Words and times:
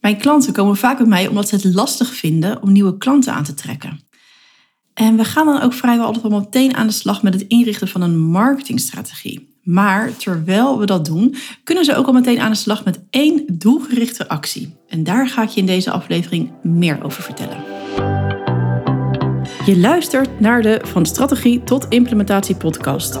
Mijn 0.00 0.16
klanten 0.16 0.52
komen 0.52 0.76
vaak 0.76 0.96
bij 0.96 1.06
mij 1.06 1.26
omdat 1.26 1.48
ze 1.48 1.54
het 1.54 1.74
lastig 1.74 2.14
vinden 2.14 2.62
om 2.62 2.72
nieuwe 2.72 2.98
klanten 2.98 3.32
aan 3.32 3.44
te 3.44 3.54
trekken. 3.54 4.00
En 4.94 5.16
we 5.16 5.24
gaan 5.24 5.46
dan 5.46 5.60
ook 5.60 5.72
vrijwel 5.72 6.06
altijd 6.06 6.24
al 6.24 6.40
meteen 6.40 6.74
aan 6.74 6.86
de 6.86 6.92
slag 6.92 7.22
met 7.22 7.34
het 7.34 7.44
inrichten 7.48 7.88
van 7.88 8.00
een 8.00 8.18
marketingstrategie. 8.18 9.58
Maar 9.62 10.16
terwijl 10.16 10.78
we 10.78 10.86
dat 10.86 11.04
doen, 11.04 11.34
kunnen 11.64 11.84
ze 11.84 11.94
ook 11.94 12.06
al 12.06 12.12
meteen 12.12 12.40
aan 12.40 12.50
de 12.50 12.56
slag 12.56 12.84
met 12.84 13.00
één 13.10 13.44
doelgerichte 13.52 14.28
actie. 14.28 14.76
En 14.88 15.04
daar 15.04 15.28
ga 15.28 15.42
ik 15.42 15.48
je 15.48 15.60
in 15.60 15.66
deze 15.66 15.90
aflevering 15.90 16.52
meer 16.62 17.04
over 17.04 17.22
vertellen. 17.22 17.64
Je 19.66 19.78
luistert 19.78 20.40
naar 20.40 20.62
de 20.62 20.80
Van 20.82 21.06
Strategie 21.06 21.62
tot 21.62 21.86
Implementatie 21.88 22.56
podcast. 22.56 23.20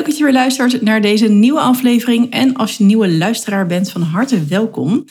Leuk 0.00 0.08
dat 0.08 0.18
je 0.18 0.24
weer 0.24 0.32
luistert 0.32 0.82
naar 0.82 1.00
deze 1.00 1.28
nieuwe 1.28 1.60
aflevering. 1.60 2.30
En 2.30 2.54
als 2.54 2.76
je 2.76 2.84
nieuwe 2.84 3.10
luisteraar 3.10 3.66
bent, 3.66 3.90
van 3.90 4.02
harte 4.02 4.44
welkom. 4.44 5.04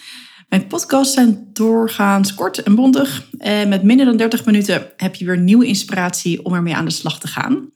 Mijn 0.48 0.68
podcasts 0.68 1.14
zijn 1.14 1.50
doorgaans 1.54 2.34
kort 2.34 2.64
en 2.64 2.76
bondig. 2.76 3.24
En 3.38 3.70
met 3.70 3.84
minder 3.84 4.06
dan 4.06 4.18
30 4.18 4.46
minuten 4.46 4.88
heb 4.98 5.16
je 5.16 5.26
weer 5.26 5.38
nieuwe 5.38 5.66
inspiratie 5.66 6.46
om 6.46 6.54
ermee 6.54 6.76
aan 6.76 6.86
de 6.86 6.92
slag 6.92 7.20
te 7.20 7.28
gaan. 7.28 7.70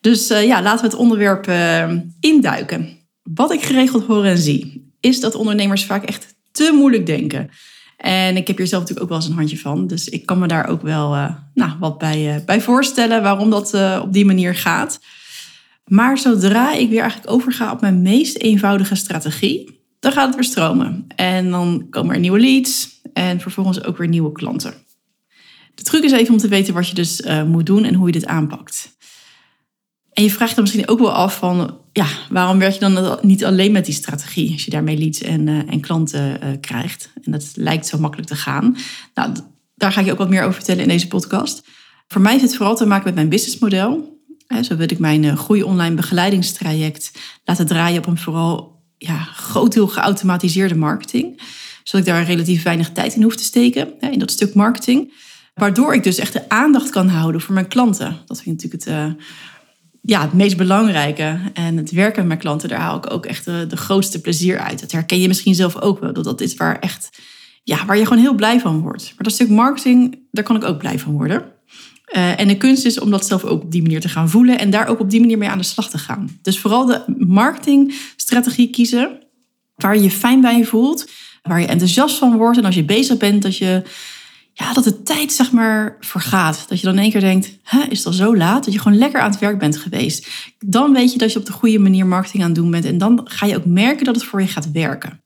Dus 0.00 0.30
uh, 0.30 0.44
ja, 0.44 0.62
laten 0.62 0.80
we 0.80 0.90
het 0.90 1.00
onderwerp 1.00 1.48
uh, 1.48 1.92
induiken. 2.20 2.88
Wat 3.22 3.52
ik 3.52 3.62
geregeld 3.62 4.06
hoor 4.06 4.24
en 4.24 4.38
zie, 4.38 4.92
is 5.00 5.20
dat 5.20 5.34
ondernemers 5.34 5.84
vaak 5.84 6.04
echt 6.04 6.34
te 6.52 6.70
moeilijk 6.74 7.06
denken. 7.06 7.50
En 7.96 8.36
ik 8.36 8.46
heb 8.46 8.56
hier 8.56 8.66
zelf 8.66 8.82
natuurlijk 8.82 9.10
ook 9.10 9.16
wel 9.16 9.18
eens 9.18 9.28
een 9.28 9.38
handje 9.38 9.58
van. 9.58 9.86
Dus 9.86 10.08
ik 10.08 10.26
kan 10.26 10.38
me 10.38 10.46
daar 10.46 10.68
ook 10.68 10.82
wel 10.82 11.10
nou, 11.54 11.72
wat 11.80 11.98
bij, 11.98 12.42
bij 12.46 12.60
voorstellen 12.60 13.22
waarom 13.22 13.50
dat 13.50 13.74
op 14.02 14.12
die 14.12 14.24
manier 14.24 14.54
gaat. 14.54 14.98
Maar 15.86 16.18
zodra 16.18 16.72
ik 16.72 16.88
weer 16.88 17.00
eigenlijk 17.00 17.30
overga 17.30 17.72
op 17.72 17.80
mijn 17.80 18.02
meest 18.02 18.36
eenvoudige 18.36 18.94
strategie, 18.94 19.84
dan 20.00 20.12
gaat 20.12 20.26
het 20.26 20.34
weer 20.34 20.44
stromen. 20.44 21.06
En 21.16 21.50
dan 21.50 21.86
komen 21.90 22.14
er 22.14 22.20
nieuwe 22.20 22.40
leads 22.40 23.00
en 23.12 23.40
vervolgens 23.40 23.84
ook 23.84 23.96
weer 23.96 24.08
nieuwe 24.08 24.32
klanten. 24.32 24.74
De 25.74 25.82
truc 25.82 26.02
is 26.02 26.12
even 26.12 26.32
om 26.32 26.40
te 26.40 26.48
weten 26.48 26.74
wat 26.74 26.88
je 26.88 26.94
dus 26.94 27.20
uh, 27.20 27.42
moet 27.42 27.66
doen 27.66 27.84
en 27.84 27.94
hoe 27.94 28.06
je 28.06 28.12
dit 28.12 28.26
aanpakt. 28.26 28.96
En 30.12 30.22
je 30.22 30.30
vraagt 30.30 30.54
dan 30.54 30.64
misschien 30.64 30.88
ook 30.88 30.98
wel 30.98 31.12
af 31.12 31.36
van, 31.38 31.78
ja, 31.92 32.06
waarom 32.30 32.58
werk 32.58 32.72
je 32.72 32.80
dan 32.80 33.18
niet 33.22 33.44
alleen 33.44 33.72
met 33.72 33.84
die 33.84 33.94
strategie 33.94 34.52
als 34.52 34.64
je 34.64 34.70
daarmee 34.70 34.98
leads 34.98 35.20
en, 35.20 35.46
uh, 35.46 35.72
en 35.72 35.80
klanten 35.80 36.38
uh, 36.42 36.50
krijgt? 36.60 37.10
En 37.22 37.32
dat 37.32 37.50
lijkt 37.54 37.86
zo 37.86 37.98
makkelijk 37.98 38.28
te 38.28 38.36
gaan. 38.36 38.76
Nou, 39.14 39.32
daar 39.74 39.92
ga 39.92 40.00
ik 40.00 40.06
je 40.06 40.12
ook 40.12 40.18
wat 40.18 40.28
meer 40.28 40.42
over 40.42 40.54
vertellen 40.54 40.82
in 40.82 40.88
deze 40.88 41.08
podcast. 41.08 41.62
Voor 42.06 42.20
mij 42.20 42.32
heeft 42.32 42.44
het 42.44 42.56
vooral 42.56 42.76
te 42.76 42.86
maken 42.86 43.04
met 43.04 43.14
mijn 43.14 43.28
businessmodel. 43.28 44.15
Zo 44.62 44.76
wil 44.76 44.90
ik 44.90 44.98
mijn 44.98 45.24
eh, 45.24 45.36
groei 45.36 45.62
online 45.62 45.94
begeleidingstraject 45.94 47.12
laten 47.44 47.66
draaien 47.66 47.98
op 47.98 48.06
een 48.06 48.18
vooral 48.18 48.82
ja, 48.98 49.18
groot 49.18 49.72
deel 49.72 49.86
geautomatiseerde 49.86 50.74
marketing. 50.76 51.40
Zodat 51.82 52.06
ik 52.06 52.12
daar 52.12 52.24
relatief 52.24 52.62
weinig 52.62 52.92
tijd 52.92 53.14
in 53.14 53.22
hoef 53.22 53.36
te 53.36 53.44
steken, 53.44 54.00
in 54.00 54.18
dat 54.18 54.30
stuk 54.30 54.54
marketing. 54.54 55.12
Waardoor 55.54 55.94
ik 55.94 56.02
dus 56.02 56.18
echt 56.18 56.32
de 56.32 56.48
aandacht 56.48 56.90
kan 56.90 57.08
houden 57.08 57.40
voor 57.40 57.54
mijn 57.54 57.68
klanten. 57.68 58.16
Dat 58.26 58.42
vind 58.42 58.62
ik 58.62 58.70
natuurlijk 58.70 58.84
het, 58.84 59.18
uh, 59.18 59.24
ja, 60.02 60.20
het 60.20 60.32
meest 60.32 60.56
belangrijke. 60.56 61.38
En 61.54 61.76
het 61.76 61.90
werken 61.90 62.18
met 62.18 62.26
mijn 62.26 62.38
klanten, 62.38 62.68
daar 62.68 62.80
haal 62.80 62.96
ik 62.96 63.12
ook 63.12 63.26
echt 63.26 63.44
de, 63.44 63.66
de 63.68 63.76
grootste 63.76 64.20
plezier 64.20 64.58
uit. 64.58 64.80
Dat 64.80 64.92
herken 64.92 65.20
je 65.20 65.28
misschien 65.28 65.54
zelf 65.54 65.80
ook 65.80 66.00
wel. 66.00 66.12
Dat 66.12 66.24
dat 66.24 66.40
is 66.40 66.54
waar, 66.54 66.78
echt, 66.78 67.18
ja, 67.62 67.84
waar 67.84 67.96
je 67.96 68.06
gewoon 68.06 68.22
heel 68.22 68.34
blij 68.34 68.60
van 68.60 68.80
wordt. 68.80 69.04
Maar 69.04 69.24
dat 69.24 69.32
stuk 69.32 69.48
marketing, 69.48 70.18
daar 70.30 70.44
kan 70.44 70.56
ik 70.56 70.64
ook 70.64 70.78
blij 70.78 70.98
van 70.98 71.12
worden. 71.12 71.44
Uh, 72.14 72.40
en 72.40 72.48
de 72.48 72.56
kunst 72.56 72.84
is 72.84 73.00
om 73.00 73.10
dat 73.10 73.26
zelf 73.26 73.44
ook 73.44 73.62
op 73.62 73.70
die 73.70 73.82
manier 73.82 74.00
te 74.00 74.08
gaan 74.08 74.30
voelen 74.30 74.58
en 74.58 74.70
daar 74.70 74.86
ook 74.86 75.00
op 75.00 75.10
die 75.10 75.20
manier 75.20 75.38
mee 75.38 75.48
aan 75.48 75.58
de 75.58 75.64
slag 75.64 75.90
te 75.90 75.98
gaan. 75.98 76.38
Dus 76.42 76.58
vooral 76.58 76.86
de 76.86 77.02
marketingstrategie 77.18 78.70
kiezen 78.70 79.18
waar 79.74 79.96
je 79.96 80.02
je 80.02 80.10
fijn 80.10 80.40
bij 80.40 80.64
voelt, 80.64 81.10
waar 81.42 81.60
je 81.60 81.66
enthousiast 81.66 82.18
van 82.18 82.36
wordt. 82.36 82.58
En 82.58 82.64
als 82.64 82.74
je 82.74 82.84
bezig 82.84 83.16
bent, 83.16 83.42
dat 83.42 83.56
je 83.56 83.82
ja, 84.52 84.72
dat 84.72 84.84
de 84.84 85.02
tijd 85.02 85.32
zeg 85.32 85.52
maar 85.52 85.96
vergaat. 86.00 86.64
Dat 86.68 86.80
je 86.80 86.86
dan 86.86 86.94
in 86.94 87.02
één 87.02 87.10
keer 87.10 87.20
denkt, 87.20 87.58
Hè, 87.62 87.82
is 87.88 87.98
het 87.98 88.06
al 88.06 88.12
zo 88.12 88.36
laat? 88.36 88.64
Dat 88.64 88.72
je 88.72 88.80
gewoon 88.80 88.98
lekker 88.98 89.20
aan 89.20 89.30
het 89.30 89.40
werk 89.40 89.58
bent 89.58 89.76
geweest. 89.76 90.26
Dan 90.58 90.92
weet 90.92 91.12
je 91.12 91.18
dat 91.18 91.32
je 91.32 91.38
op 91.38 91.46
de 91.46 91.52
goede 91.52 91.78
manier 91.78 92.06
marketing 92.06 92.42
aan 92.42 92.48
het 92.48 92.58
doen 92.58 92.70
bent. 92.70 92.84
En 92.84 92.98
dan 92.98 93.20
ga 93.24 93.46
je 93.46 93.56
ook 93.56 93.64
merken 93.64 94.04
dat 94.04 94.14
het 94.14 94.24
voor 94.24 94.40
je 94.40 94.46
gaat 94.46 94.72
werken. 94.72 95.22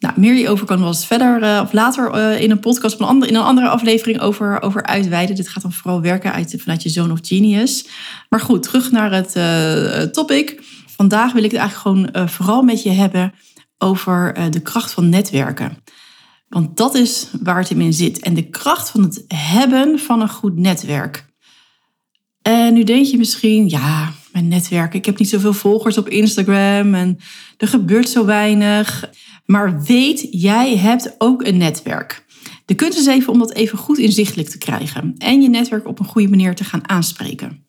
Nou, 0.00 0.20
meer 0.20 0.34
hierover 0.34 0.66
kan 0.66 0.78
wel 0.78 0.88
eens 0.88 1.06
verder 1.06 1.42
uh, 1.42 1.60
of 1.62 1.72
later 1.72 2.14
uh, 2.14 2.40
in 2.40 2.50
een 2.50 2.60
podcast 2.60 3.00
in 3.00 3.34
een 3.34 3.36
andere 3.36 3.68
aflevering 3.68 4.20
over, 4.20 4.62
over 4.62 4.82
uitweiden. 4.82 5.36
Dit 5.36 5.48
gaat 5.48 5.62
dan 5.62 5.72
vooral 5.72 6.00
werken 6.00 6.32
uit, 6.32 6.54
vanuit 6.58 6.82
je 6.82 6.88
zone 6.88 7.12
of 7.12 7.18
genius. 7.22 7.86
Maar 8.28 8.40
goed, 8.40 8.62
terug 8.62 8.90
naar 8.90 9.12
het 9.12 9.36
uh, 9.36 10.02
topic. 10.02 10.62
Vandaag 10.86 11.32
wil 11.32 11.44
ik 11.44 11.50
het 11.50 11.60
eigenlijk 11.60 12.12
gewoon 12.12 12.28
vooral 12.28 12.62
met 12.62 12.82
je 12.82 12.90
hebben 12.90 13.32
over 13.78 14.50
de 14.50 14.60
kracht 14.60 14.92
van 14.92 15.08
netwerken. 15.08 15.76
Want 16.48 16.76
dat 16.76 16.94
is 16.94 17.26
waar 17.42 17.58
het 17.58 17.70
in 17.70 17.92
zit. 17.92 18.18
En 18.18 18.34
de 18.34 18.48
kracht 18.48 18.90
van 18.90 19.02
het 19.02 19.24
hebben 19.34 19.98
van 19.98 20.20
een 20.20 20.28
goed 20.28 20.56
netwerk. 20.56 21.26
En 22.42 22.74
nu 22.74 22.84
denk 22.84 23.06
je 23.06 23.18
misschien, 23.18 23.68
ja, 23.68 24.12
mijn 24.32 24.48
netwerk, 24.48 24.94
ik 24.94 25.04
heb 25.04 25.18
niet 25.18 25.28
zoveel 25.28 25.52
volgers 25.52 25.98
op 25.98 26.08
Instagram 26.08 26.94
en 26.94 27.18
er 27.56 27.68
gebeurt 27.68 28.08
zo 28.08 28.24
weinig. 28.24 29.10
Maar 29.50 29.82
weet, 29.82 30.26
jij 30.30 30.76
hebt 30.76 31.14
ook 31.18 31.46
een 31.46 31.56
netwerk. 31.56 32.24
De 32.64 32.74
kunst 32.74 32.98
is 32.98 33.06
even 33.06 33.32
om 33.32 33.38
dat 33.38 33.52
even 33.52 33.78
goed 33.78 33.98
inzichtelijk 33.98 34.48
te 34.48 34.58
krijgen 34.58 35.14
en 35.18 35.42
je 35.42 35.48
netwerk 35.48 35.88
op 35.88 35.98
een 35.98 36.04
goede 36.04 36.28
manier 36.28 36.54
te 36.54 36.64
gaan 36.64 36.88
aanspreken. 36.88 37.64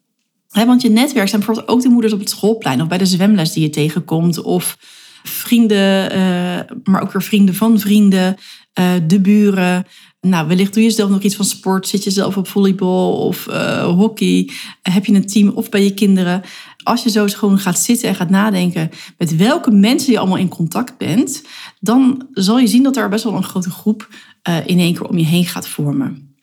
want 0.47 0.81
je 0.81 0.89
netwerk 0.89 1.27
zijn 1.27 1.41
bijvoorbeeld 1.41 1.75
ook 1.75 1.81
de 1.81 1.89
moeders 1.89 2.13
op 2.13 2.19
het 2.19 2.29
schoolplein 2.29 2.81
of 2.81 2.87
bij 2.87 2.97
de 2.97 3.05
zwemles 3.05 3.53
die 3.53 3.63
je 3.63 3.69
tegenkomt 3.69 4.41
of 4.41 4.77
vrienden, 5.23 6.15
uh, 6.15 6.59
maar 6.83 7.01
ook 7.01 7.11
weer 7.11 7.23
vrienden 7.23 7.55
van 7.55 7.79
vrienden, 7.79 8.35
uh, 8.79 8.93
de 9.07 9.19
buren. 9.19 9.85
Nou, 10.21 10.47
wellicht 10.47 10.73
doe 10.73 10.83
je 10.83 10.89
zelf 10.89 11.09
nog 11.09 11.21
iets 11.21 11.35
van 11.35 11.45
sport, 11.45 11.87
zit 11.87 12.03
je 12.03 12.11
zelf 12.11 12.37
op 12.37 12.47
volleybal 12.47 13.17
of 13.17 13.47
uh, 13.47 13.83
hockey, 13.83 14.49
heb 14.81 15.05
je 15.05 15.13
een 15.13 15.27
team 15.27 15.49
of 15.49 15.69
bij 15.69 15.83
je 15.83 15.93
kinderen 15.93 16.41
als 16.83 17.03
je 17.03 17.09
zo 17.09 17.25
gewoon 17.27 17.59
gaat 17.59 17.79
zitten 17.79 18.09
en 18.09 18.15
gaat 18.15 18.29
nadenken 18.29 18.89
met 19.17 19.35
welke 19.35 19.71
mensen 19.71 20.11
je 20.11 20.19
allemaal 20.19 20.37
in 20.37 20.49
contact 20.49 20.97
bent, 20.97 21.43
dan 21.79 22.27
zal 22.33 22.59
je 22.59 22.67
zien 22.67 22.83
dat 22.83 22.97
er 22.97 23.09
best 23.09 23.23
wel 23.23 23.35
een 23.35 23.43
grote 23.43 23.69
groep 23.69 24.07
uh, 24.49 24.55
in 24.65 24.79
één 24.79 24.93
keer 24.93 25.07
om 25.07 25.17
je 25.17 25.25
heen 25.25 25.45
gaat 25.45 25.67
vormen. 25.67 26.35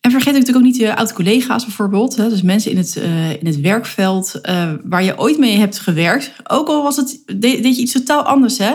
En 0.00 0.10
vergeet 0.10 0.32
natuurlijk 0.32 0.58
ook 0.58 0.72
niet 0.72 0.76
je 0.76 0.96
oud-collega's 0.96 1.64
bijvoorbeeld. 1.64 2.16
Hè, 2.16 2.28
dus 2.28 2.42
mensen 2.42 2.70
in 2.70 2.76
het, 2.76 2.96
uh, 2.96 3.30
in 3.30 3.46
het 3.46 3.60
werkveld 3.60 4.38
uh, 4.42 4.72
waar 4.84 5.04
je 5.04 5.18
ooit 5.18 5.38
mee 5.38 5.56
hebt 5.56 5.78
gewerkt. 5.78 6.32
Ook 6.46 6.68
al 6.68 6.82
was 6.82 6.96
het, 6.96 7.22
deed 7.36 7.76
je 7.76 7.82
iets 7.82 7.92
totaal 7.92 8.22
anders. 8.22 8.58
Hè? 8.58 8.74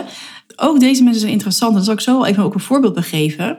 Ook 0.56 0.80
deze 0.80 1.02
mensen 1.02 1.20
zijn 1.20 1.32
interessant. 1.32 1.74
Daar 1.74 1.84
zal 1.84 1.94
ik 1.94 2.00
zo 2.00 2.24
even 2.24 2.42
ook 2.42 2.54
een 2.54 2.60
voorbeeld 2.60 2.94
begeven. 2.94 3.58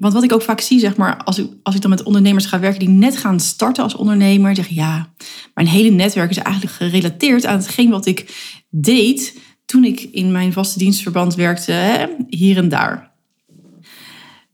Want 0.00 0.12
wat 0.12 0.22
ik 0.22 0.32
ook 0.32 0.42
vaak 0.42 0.60
zie, 0.60 0.78
zeg 0.78 0.96
maar, 0.96 1.16
als 1.24 1.38
ik, 1.38 1.46
als 1.62 1.74
ik 1.74 1.80
dan 1.80 1.90
met 1.90 2.02
ondernemers 2.02 2.46
ga 2.46 2.60
werken 2.60 2.78
die 2.78 2.88
net 2.88 3.16
gaan 3.16 3.40
starten 3.40 3.82
als 3.82 3.94
ondernemer, 3.94 4.54
zeggen 4.54 4.74
ja, 4.74 5.12
mijn 5.54 5.66
hele 5.66 5.90
netwerk 5.90 6.30
is 6.30 6.36
eigenlijk 6.36 6.74
gerelateerd 6.76 7.46
aan 7.46 7.56
hetgeen 7.56 7.90
wat 7.90 8.06
ik 8.06 8.34
deed 8.70 9.38
toen 9.64 9.84
ik 9.84 10.00
in 10.00 10.32
mijn 10.32 10.52
vaste 10.52 10.78
dienstverband 10.78 11.34
werkte, 11.34 11.72
hè, 11.72 12.06
hier 12.28 12.56
en 12.56 12.68
daar. 12.68 13.10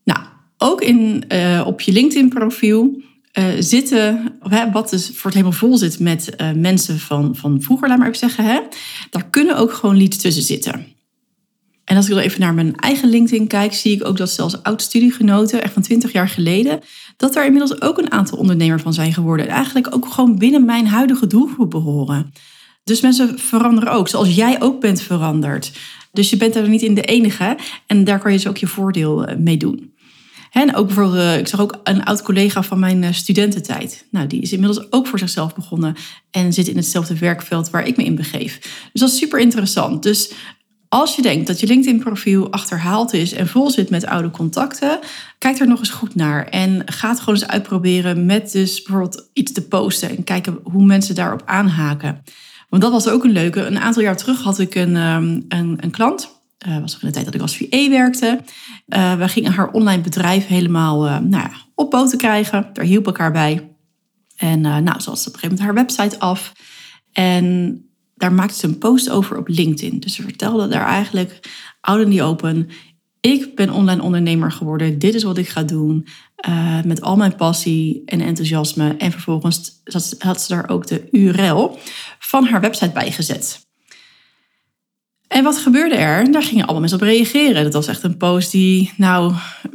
Nou, 0.05 0.21
ook 0.59 0.81
in, 0.81 1.25
uh, 1.33 1.63
op 1.67 1.81
je 1.81 1.93
LinkedIn-profiel 1.93 3.03
uh, 3.39 3.45
zitten, 3.59 4.37
hè, 4.41 4.71
wat 4.71 4.91
dus 4.91 5.07
voor 5.07 5.31
het 5.31 5.35
helemaal 5.35 5.59
vol 5.59 5.77
zit 5.77 5.99
met 5.99 6.35
uh, 6.41 6.53
mensen 6.53 6.99
van, 6.99 7.37
van 7.37 7.63
vroeger, 7.63 7.89
laat 7.89 7.99
maar 7.99 8.07
even 8.07 8.19
zeggen, 8.19 8.45
hè, 8.45 8.61
daar 9.11 9.31
kunnen 9.31 9.57
ook 9.57 9.73
gewoon 9.73 9.97
leads 9.97 10.17
tussen 10.17 10.43
zitten. 10.43 10.96
En 11.87 11.97
als 11.97 12.09
ik 12.09 12.15
dan 12.15 12.23
even 12.23 12.41
naar 12.41 12.55
mijn 12.55 12.77
eigen 12.77 13.09
LinkedIn 13.09 13.47
kijk, 13.47 13.75
zie 13.75 13.95
ik 13.95 14.07
ook 14.07 14.17
dat 14.17 14.31
zelfs 14.31 14.63
oud-studiegenoten, 14.63 15.63
echt 15.63 15.73
van 15.73 15.83
20 15.83 16.13
jaar 16.13 16.29
geleden, 16.29 16.81
dat 17.17 17.33
daar 17.33 17.45
inmiddels 17.45 17.81
ook 17.81 17.99
een 17.99 18.13
aantal 18.13 18.39
ondernemers 18.39 18.83
van 18.83 18.95
zijn 18.95 19.13
geworden. 19.13 19.47
En 19.47 19.55
eigenlijk 19.55 19.95
ook 19.95 20.07
gewoon 20.07 20.39
binnen 20.39 20.65
mijn 20.65 20.87
huidige 20.87 21.27
doelgroep 21.27 21.71
behoren. 21.71 22.33
Dus 22.85 23.01
mensen 23.01 23.39
veranderen 23.39 23.93
ook, 23.93 24.09
zoals 24.09 24.35
jij 24.35 24.63
ook 24.63 24.81
bent 24.81 25.03
veranderd. 25.03 25.73
Dus 26.13 26.31
je 26.31 26.37
bent 26.37 26.57
er 26.57 26.69
niet 26.69 26.83
in 26.83 26.95
de 26.95 27.03
enige 27.03 27.57
en 27.87 28.05
daar 28.05 28.19
kan 28.19 28.33
je 28.33 28.37
dus 28.37 28.47
ook 28.47 28.57
je 28.57 28.67
voordeel 28.67 29.25
eh, 29.25 29.37
mee 29.37 29.57
doen. 29.57 29.95
En 30.51 30.75
ook 30.75 30.87
bijvoorbeeld, 30.87 31.17
eh, 31.17 31.39
ik 31.39 31.49
zag 31.49 31.61
ook 31.61 31.81
een 31.85 32.05
oud 32.05 32.23
collega 32.23 32.63
van 32.63 32.79
mijn 32.79 33.05
eh, 33.05 33.13
studententijd. 33.13 34.07
Nou, 34.11 34.27
die 34.27 34.41
is 34.41 34.53
inmiddels 34.53 34.93
ook 34.93 35.07
voor 35.07 35.19
zichzelf 35.19 35.55
begonnen 35.55 35.97
en 36.31 36.53
zit 36.53 36.69
in 36.69 36.77
hetzelfde 36.77 37.19
werkveld 37.19 37.71
waar 37.71 37.87
ik 37.87 37.97
me 37.97 38.05
in 38.05 38.15
begeef. 38.15 38.59
Dus 38.93 39.01
dat 39.01 39.11
is 39.11 39.19
super 39.19 39.39
interessant. 39.39 40.03
Dus 40.03 40.33
Als 40.97 41.17
je 41.17 41.23
denkt 41.23 41.47
dat 41.47 41.61
je 41.61 41.67
LinkedIn-profiel 41.67 42.53
achterhaald 42.53 43.13
is 43.13 43.33
en 43.33 43.49
vol 43.49 43.71
zit 43.71 43.91
met 43.91 44.07
oude 44.07 44.31
contacten, 44.31 44.99
kijk 45.39 45.59
er 45.59 45.69
nog 45.69 45.79
eens 45.79 45.91
goed 45.91 46.15
naar. 46.15 46.47
En 46.47 46.83
ga 46.87 47.09
het 47.09 47.19
gewoon 47.19 47.35
eens 47.35 47.47
uitproberen 47.47 48.27
met 48.27 48.53
dus 48.53 48.83
bijvoorbeeld 48.83 49.29
iets 49.33 49.53
te 49.53 49.67
posten 49.69 50.09
en 50.09 50.25
kijken 50.25 50.59
hoe 50.63 50.85
mensen 50.85 51.15
daarop 51.15 51.43
aanhaken. 51.45 52.23
Want 52.69 52.83
dat 52.83 52.93
was 52.93 53.09
ook 53.09 53.25
een 53.25 53.31
leuke. 53.31 53.61
Een 53.61 53.79
aantal 53.79 54.03
jaar 54.03 54.17
terug 54.17 54.43
had 54.43 54.59
ik 54.59 54.75
een, 54.75 54.97
um, 54.97 55.45
een, 55.49 55.79
een 55.81 55.91
klant. 55.91 56.41
Uh, 56.69 56.79
was 56.79 56.93
nog 56.93 57.03
in 57.03 57.09
de 57.09 57.15
tijd 57.15 57.25
dat 57.25 57.35
ik 57.35 57.41
als 57.41 57.57
VA 57.57 57.89
werkte. 57.89 58.41
Uh, 58.89 59.15
we 59.15 59.29
gingen 59.29 59.53
haar 59.53 59.71
online 59.71 60.03
bedrijf 60.03 60.47
helemaal 60.47 61.07
uh, 61.07 61.19
nou 61.19 61.43
ja, 61.43 61.53
op 61.75 61.91
poten 61.91 62.19
krijgen. 62.19 62.71
Daar 62.73 62.85
hielp 62.85 63.07
elkaar 63.07 63.33
bij. 63.33 63.71
En 64.37 64.61
nou, 64.61 65.01
ze 65.01 65.11
op 65.11 65.17
een 65.17 65.23
gegeven 65.23 65.41
moment 65.41 65.61
haar 65.61 65.75
website 65.75 66.19
af. 66.19 66.53
En 67.13 67.81
daar 68.17 68.33
maakte 68.33 68.59
ze 68.59 68.67
een 68.67 68.79
post 68.79 69.11
over 69.11 69.37
op 69.37 69.49
LinkedIn. 69.49 70.01
Dus 70.01 70.15
ze 70.15 70.23
vertelde 70.23 70.69
daar 70.69 70.87
eigenlijk, 70.87 71.41
out 71.81 72.01
in 72.01 72.17
the 72.17 72.23
open, 72.23 72.69
ik 73.21 73.55
ben 73.55 73.71
online 73.71 74.03
ondernemer 74.03 74.53
geworden. 74.53 74.99
Dit 74.99 75.15
is 75.15 75.23
wat 75.23 75.39
ik 75.39 75.49
ga 75.49 75.63
doen. 75.63 76.07
Uh, 76.49 76.83
met 76.83 77.01
al 77.01 77.17
mijn 77.17 77.37
passie 77.37 78.03
en 78.05 78.21
enthousiasme. 78.21 78.97
En 78.97 79.13
vervolgens 79.13 79.83
had 80.19 80.43
ze 80.43 80.55
daar 80.55 80.69
ook 80.69 80.87
de 80.87 81.09
URL 81.11 81.79
van 82.19 82.45
haar 82.45 82.61
website 82.61 82.93
bij 82.93 83.13
gezet. 83.13 83.67
En 85.29 85.45
wat 85.45 85.59
gebeurde 85.59 85.95
er? 85.95 86.33
Daar 86.33 86.43
gingen 86.43 86.63
allemaal 86.63 86.81
mensen 86.81 86.99
op 86.99 87.05
reageren. 87.05 87.63
Dat 87.63 87.73
was 87.73 87.87
echt 87.87 88.03
een 88.03 88.17
post 88.17 88.51
die 88.51 88.93
nou 88.97 89.33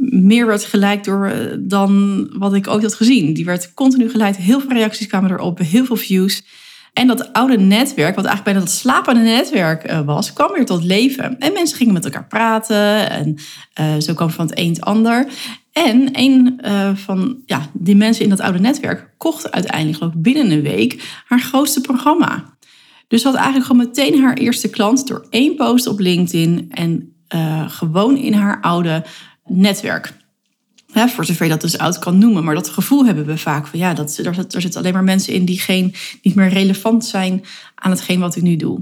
meer 0.10 0.46
werd 0.46 0.64
gelijk 0.64 1.04
door 1.04 1.28
eh, 1.28 1.58
dan 1.60 2.28
wat 2.38 2.54
ik 2.54 2.68
ooit 2.68 2.84
had 2.84 2.96
gezien. 2.96 3.34
Die 3.34 3.46
werd 3.46 3.74
continu 3.74 4.10
geleid. 4.10 4.38
Heel 4.38 4.60
veel 4.60 4.72
reacties 4.72 5.08
kwamen 5.08 5.32
erop, 5.32 5.58
heel 5.58 5.86
veel 5.86 5.96
views. 5.96 6.44
En 6.94 7.08
dat 7.08 7.34
oude 7.34 7.58
netwerk, 7.58 8.16
wat 8.16 8.26
eigenlijk 8.26 8.44
bijna 8.44 8.60
dat 8.60 8.70
slapende 8.70 9.22
netwerk 9.22 9.84
eh, 9.84 10.02
was, 10.02 10.34
kwam 10.34 10.54
weer 10.54 10.66
tot 10.66 10.84
leven. 10.84 11.40
En 11.40 11.54
mensen 11.54 11.78
gingen 11.78 11.94
met 11.94 12.06
elkaar 12.06 12.28
praten. 12.28 13.10
En 13.10 13.38
uh, 13.80 14.02
zo 14.02 14.14
kwam 14.14 14.30
van 14.30 14.46
het 14.46 14.60
een 14.60 14.70
het 14.70 14.82
ander. 14.82 15.28
En 15.72 16.10
een 16.12 16.60
uh, 16.66 16.96
van 16.96 17.38
ja, 17.46 17.70
die 17.74 17.96
mensen 17.96 18.24
in 18.24 18.30
dat 18.30 18.40
oude 18.40 18.60
netwerk 18.60 19.10
kocht 19.18 19.52
uiteindelijk, 19.52 20.04
ik, 20.04 20.22
binnen 20.22 20.52
een 20.52 20.62
week 20.62 21.22
haar 21.26 21.40
grootste 21.40 21.82
programma. 21.82 22.58
Dus 23.08 23.24
had 23.24 23.36
eigenlijk 23.36 23.66
gewoon 23.66 23.86
meteen 23.86 24.22
haar 24.22 24.34
eerste 24.34 24.70
klant 24.70 25.08
door 25.08 25.26
één 25.30 25.56
post 25.56 25.88
op 25.88 26.00
LinkedIn 26.00 26.68
en 26.70 27.16
gewoon 27.68 28.18
in 28.18 28.34
haar 28.34 28.62
oude 28.62 29.04
netwerk. 29.46 30.14
Voor 30.94 31.26
zover 31.26 31.46
je 31.46 31.52
dat 31.52 31.62
dus 31.62 31.78
oud 31.78 32.00
kan 32.00 32.18
noemen. 32.18 32.44
Maar 32.44 32.56
dat 32.56 32.70
gevoel 32.70 33.06
hebben 33.06 33.26
we 33.26 33.38
vaak 33.38 33.68
van 33.68 33.80
ja, 33.80 33.94
dat, 33.94 34.18
er 34.18 34.62
zitten 34.62 34.82
alleen 34.82 34.94
maar 34.94 35.04
mensen 35.04 35.34
in 35.34 35.46
die 35.46 35.60
geen, 35.60 35.94
niet 36.22 36.36
meer 36.36 36.50
relevant 36.50 37.06
zijn 37.06 37.44
aan 37.76 37.92
hetgeen 37.92 38.20
wat 38.20 38.36
ik 38.36 38.42
nu 38.42 38.56
doe. 38.56 38.80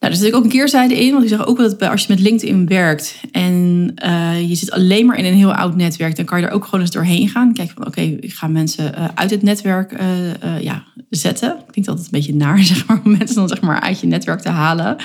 Nou, 0.00 0.12
er 0.12 0.18
zit 0.18 0.34
ook 0.34 0.44
een 0.44 0.50
keerzijde 0.50 1.04
in, 1.04 1.12
want 1.12 1.22
ik 1.22 1.28
zeg 1.28 1.46
ook 1.46 1.58
dat 1.58 1.82
als 1.82 2.02
je 2.02 2.12
met 2.12 2.20
LinkedIn 2.20 2.66
werkt 2.66 3.20
en 3.32 3.92
uh, 4.04 4.48
je 4.48 4.54
zit 4.54 4.70
alleen 4.70 5.06
maar 5.06 5.18
in 5.18 5.24
een 5.24 5.34
heel 5.34 5.54
oud 5.54 5.76
netwerk, 5.76 6.16
dan 6.16 6.24
kan 6.24 6.40
je 6.40 6.46
er 6.46 6.52
ook 6.52 6.64
gewoon 6.64 6.80
eens 6.80 6.90
doorheen 6.90 7.28
gaan. 7.28 7.52
Kijk 7.52 7.70
van 7.70 7.86
oké, 7.86 8.00
ik 8.00 8.32
ga 8.32 8.46
mensen 8.46 8.94
uh, 8.98 9.04
uit 9.14 9.30
het 9.30 9.42
netwerk 9.42 9.92
uh, 9.92 10.60
ja, 10.60 10.84
zetten. 11.10 11.56
Ik 11.66 11.74
denk 11.74 11.86
dat 11.86 11.98
een 11.98 12.06
beetje 12.10 12.34
naar, 12.34 12.58
zeg 12.64 12.86
maar, 12.86 13.00
om 13.04 13.16
mensen 13.16 13.36
dan 13.36 13.48
zeg 13.48 13.60
maar 13.60 13.80
uit 13.80 14.00
je 14.00 14.06
netwerk 14.06 14.40
te 14.40 14.48
halen. 14.48 14.96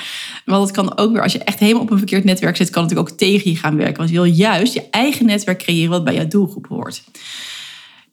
Want 0.46 0.64
het 0.64 0.76
kan 0.76 0.98
ook 0.98 1.12
weer, 1.12 1.22
als 1.22 1.34
je 1.34 1.44
echt 1.44 1.60
helemaal 1.60 1.82
op 1.82 1.92
een 1.92 1.98
verkeerd 1.98 2.24
netwerk 2.24 2.56
zit, 2.56 2.70
kan 2.70 2.84
het 2.84 2.92
natuurlijk 2.92 3.22
ook 3.22 3.28
tegen 3.30 3.52
je 3.52 3.58
gaan 3.58 3.78
werken. 3.78 3.98
Want 3.98 4.10
je 4.10 4.16
wil 4.16 4.32
juist 4.32 4.74
je 4.74 4.90
eigen 4.90 5.26
netwerk 5.26 5.60
creëren 5.60 5.90
wat 5.90 6.04
bij 6.04 6.16
jouw 6.16 6.28
doelgroep 6.28 6.68
hoort. 6.68 7.04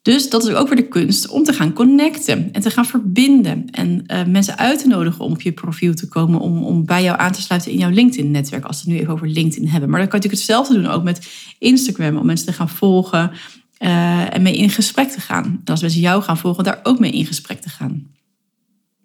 Dus 0.02 0.30
dat 0.30 0.46
is 0.46 0.54
ook 0.54 0.68
weer 0.68 0.76
de 0.76 0.88
kunst 0.88 1.28
om 1.28 1.44
te 1.44 1.52
gaan 1.52 1.72
connecten 1.72 2.52
en 2.52 2.60
te 2.60 2.70
gaan 2.70 2.86
verbinden. 2.86 3.70
En 3.70 4.04
uh, 4.06 4.24
mensen 4.24 4.58
uit 4.58 4.78
te 4.78 4.88
nodigen 4.88 5.24
om 5.24 5.32
op 5.32 5.40
je 5.40 5.52
profiel 5.52 5.94
te 5.94 6.08
komen, 6.08 6.40
om, 6.40 6.64
om 6.64 6.84
bij 6.84 7.02
jou 7.02 7.18
aan 7.18 7.32
te 7.32 7.42
sluiten 7.42 7.70
in 7.70 7.78
jouw 7.78 7.90
LinkedIn-netwerk. 7.90 8.64
Als 8.64 8.76
we 8.76 8.82
het 8.82 8.92
nu 8.92 9.00
even 9.00 9.12
over 9.12 9.28
LinkedIn 9.28 9.68
hebben. 9.68 9.90
Maar 9.90 10.00
dan 10.00 10.08
kan 10.08 10.20
je 10.20 10.26
natuurlijk 10.26 10.32
hetzelfde 10.32 10.74
doen 10.74 10.92
ook 10.92 11.04
met 11.04 11.28
Instagram, 11.58 12.16
om 12.16 12.26
mensen 12.26 12.46
te 12.46 12.52
gaan 12.52 12.68
volgen 12.68 13.30
uh, 13.78 14.34
en 14.34 14.42
mee 14.42 14.56
in 14.56 14.70
gesprek 14.70 15.10
te 15.10 15.20
gaan. 15.20 15.44
En 15.44 15.60
als 15.64 15.80
mensen 15.80 16.00
jou 16.00 16.22
gaan 16.22 16.38
volgen, 16.38 16.64
daar 16.64 16.80
ook 16.82 16.98
mee 16.98 17.12
in 17.12 17.26
gesprek 17.26 17.60
te 17.60 17.68
gaan. 17.68 18.06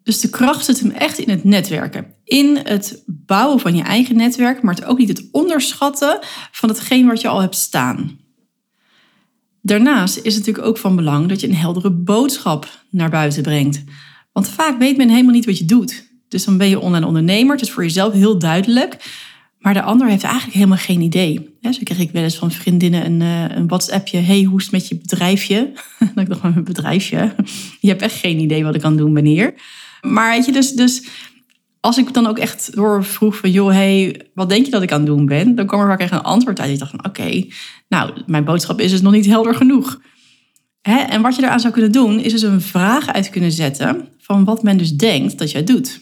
Dus 0.04 0.20
de 0.20 0.30
kracht 0.30 0.66
zit 0.66 0.80
hem 0.80 0.92
echt 0.92 1.18
in 1.18 1.30
het 1.30 1.44
netwerken. 1.44 2.06
In 2.24 2.60
het 2.64 3.04
bouwen 3.06 3.60
van 3.60 3.76
je 3.76 3.84
eigen 3.84 4.16
netwerk, 4.16 4.62
maar 4.62 4.76
het 4.76 4.86
ook 4.86 4.98
niet 4.98 5.08
het 5.08 5.28
onderschatten 5.32 6.20
van 6.52 6.70
hetgeen 6.70 7.08
wat 7.08 7.22
je 7.22 7.28
al 7.28 7.42
hebt 7.42 7.56
staan. 7.56 8.20
Daarnaast 9.66 10.18
is 10.18 10.36
het 10.36 10.46
natuurlijk 10.46 10.68
ook 10.68 10.78
van 10.78 10.96
belang 10.96 11.28
dat 11.28 11.42
je 11.42 11.48
een 11.48 11.56
heldere 11.56 11.92
boodschap 11.92 12.84
naar 12.90 13.10
buiten 13.10 13.44
brengt. 13.44 13.84
Want 14.32 14.50
vaak 14.50 14.80
weet 14.80 14.98
men 14.98 15.10
helemaal 15.10 15.34
niet 15.34 15.46
wat 15.46 15.58
je 15.58 15.66
doet. 15.66 16.08
Dus 16.28 16.46
dan 16.46 16.58
ben 16.58 16.70
je 16.70 16.80
online 16.80 17.06
ondernemer, 17.06 17.56
het 17.56 17.62
is 17.62 17.72
voor 17.72 17.84
jezelf 17.84 18.14
heel 18.14 18.40
duidelijk. 18.40 18.98
Maar 19.60 19.74
de 19.74 19.82
ander 19.82 20.08
heeft 20.08 20.24
eigenlijk 20.24 20.54
helemaal 20.54 20.78
geen 20.78 21.02
idee. 21.02 21.58
zo 21.62 21.80
krijg 21.84 22.00
ik 22.00 22.12
wel 22.12 22.24
eens 22.24 22.36
van 22.36 22.52
vriendinnen 22.52 23.06
een, 23.06 23.22
eh, 23.22 23.58
een 23.58 23.68
WhatsAppje. 23.68 24.18
Hey, 24.18 24.44
hoe 24.44 24.58
is 24.58 24.64
het 24.64 24.74
met 24.74 24.88
je 24.88 24.98
bedrijfje? 24.98 25.72
dan 26.14 26.24
ik 26.24 26.30
dacht, 26.30 26.42
mijn 26.42 26.64
bedrijfje? 26.64 27.36
Je 27.82 27.88
hebt 27.88 28.02
echt 28.02 28.16
geen 28.20 28.40
idee 28.40 28.64
wat 28.64 28.76
ik 28.76 28.82
kan 28.82 28.98
doen 28.98 29.14
wanneer. 29.14 29.54
Maar 30.02 30.32
weet 30.32 30.46
je, 30.46 30.52
dus, 30.52 30.72
dus 30.72 31.04
als 31.86 31.98
ik 31.98 32.14
dan 32.14 32.28
ook 32.28 32.38
echt 32.38 32.76
doorvroeg 32.76 33.36
van, 33.36 33.52
joh, 33.52 33.72
hey, 33.72 34.22
wat 34.34 34.50
denk 34.50 34.66
je 34.66 34.72
dat 34.72 34.82
ik 34.82 34.92
aan 34.92 34.98
het 34.98 35.08
doen 35.08 35.26
ben? 35.26 35.56
Dan 35.56 35.66
kwam 35.66 35.80
er 35.80 35.88
vaak 35.88 36.00
echt 36.00 36.12
een 36.12 36.22
antwoord 36.22 36.60
uit. 36.60 36.72
Ik 36.72 36.80
dacht 36.80 36.92
van, 36.92 37.06
oké, 37.06 37.46
nou, 37.88 38.12
mijn 38.26 38.44
boodschap 38.44 38.80
is 38.80 38.92
dus 38.92 39.02
nog 39.02 39.12
niet 39.12 39.26
helder 39.26 39.56
genoeg. 39.56 40.02
Hè? 40.82 40.98
En 40.98 41.22
wat 41.22 41.36
je 41.36 41.44
eraan 41.44 41.60
zou 41.60 41.74
kunnen 41.74 41.92
doen, 41.92 42.20
is 42.20 42.32
dus 42.32 42.42
een 42.42 42.62
vraag 42.62 43.08
uit 43.14 43.30
kunnen 43.30 43.52
zetten 43.52 44.08
van 44.18 44.44
wat 44.44 44.64
men 44.64 44.78
dus 44.78 44.92
denkt 44.92 45.38
dat 45.38 45.52
jij 45.52 45.64
doet. 45.64 46.00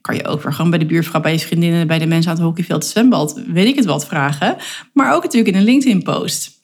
Kan 0.00 0.16
je 0.16 0.26
ook 0.26 0.42
weer 0.42 0.52
gewoon 0.52 0.70
bij 0.70 0.78
de 0.78 0.86
buurvrouw, 0.86 1.20
bij 1.20 1.32
je 1.32 1.38
vriendinnen, 1.38 1.86
bij 1.86 1.98
de 1.98 2.06
mensen 2.06 2.30
aan 2.30 2.36
het 2.36 2.46
hockeyveld, 2.46 2.82
het 2.82 2.92
zwembad, 2.92 3.40
weet 3.46 3.66
ik 3.66 3.76
het 3.76 3.84
wat 3.84 4.06
vragen. 4.06 4.56
Maar 4.92 5.14
ook 5.14 5.22
natuurlijk 5.22 5.54
in 5.54 5.60
een 5.60 5.66
LinkedIn-post. 5.66 6.55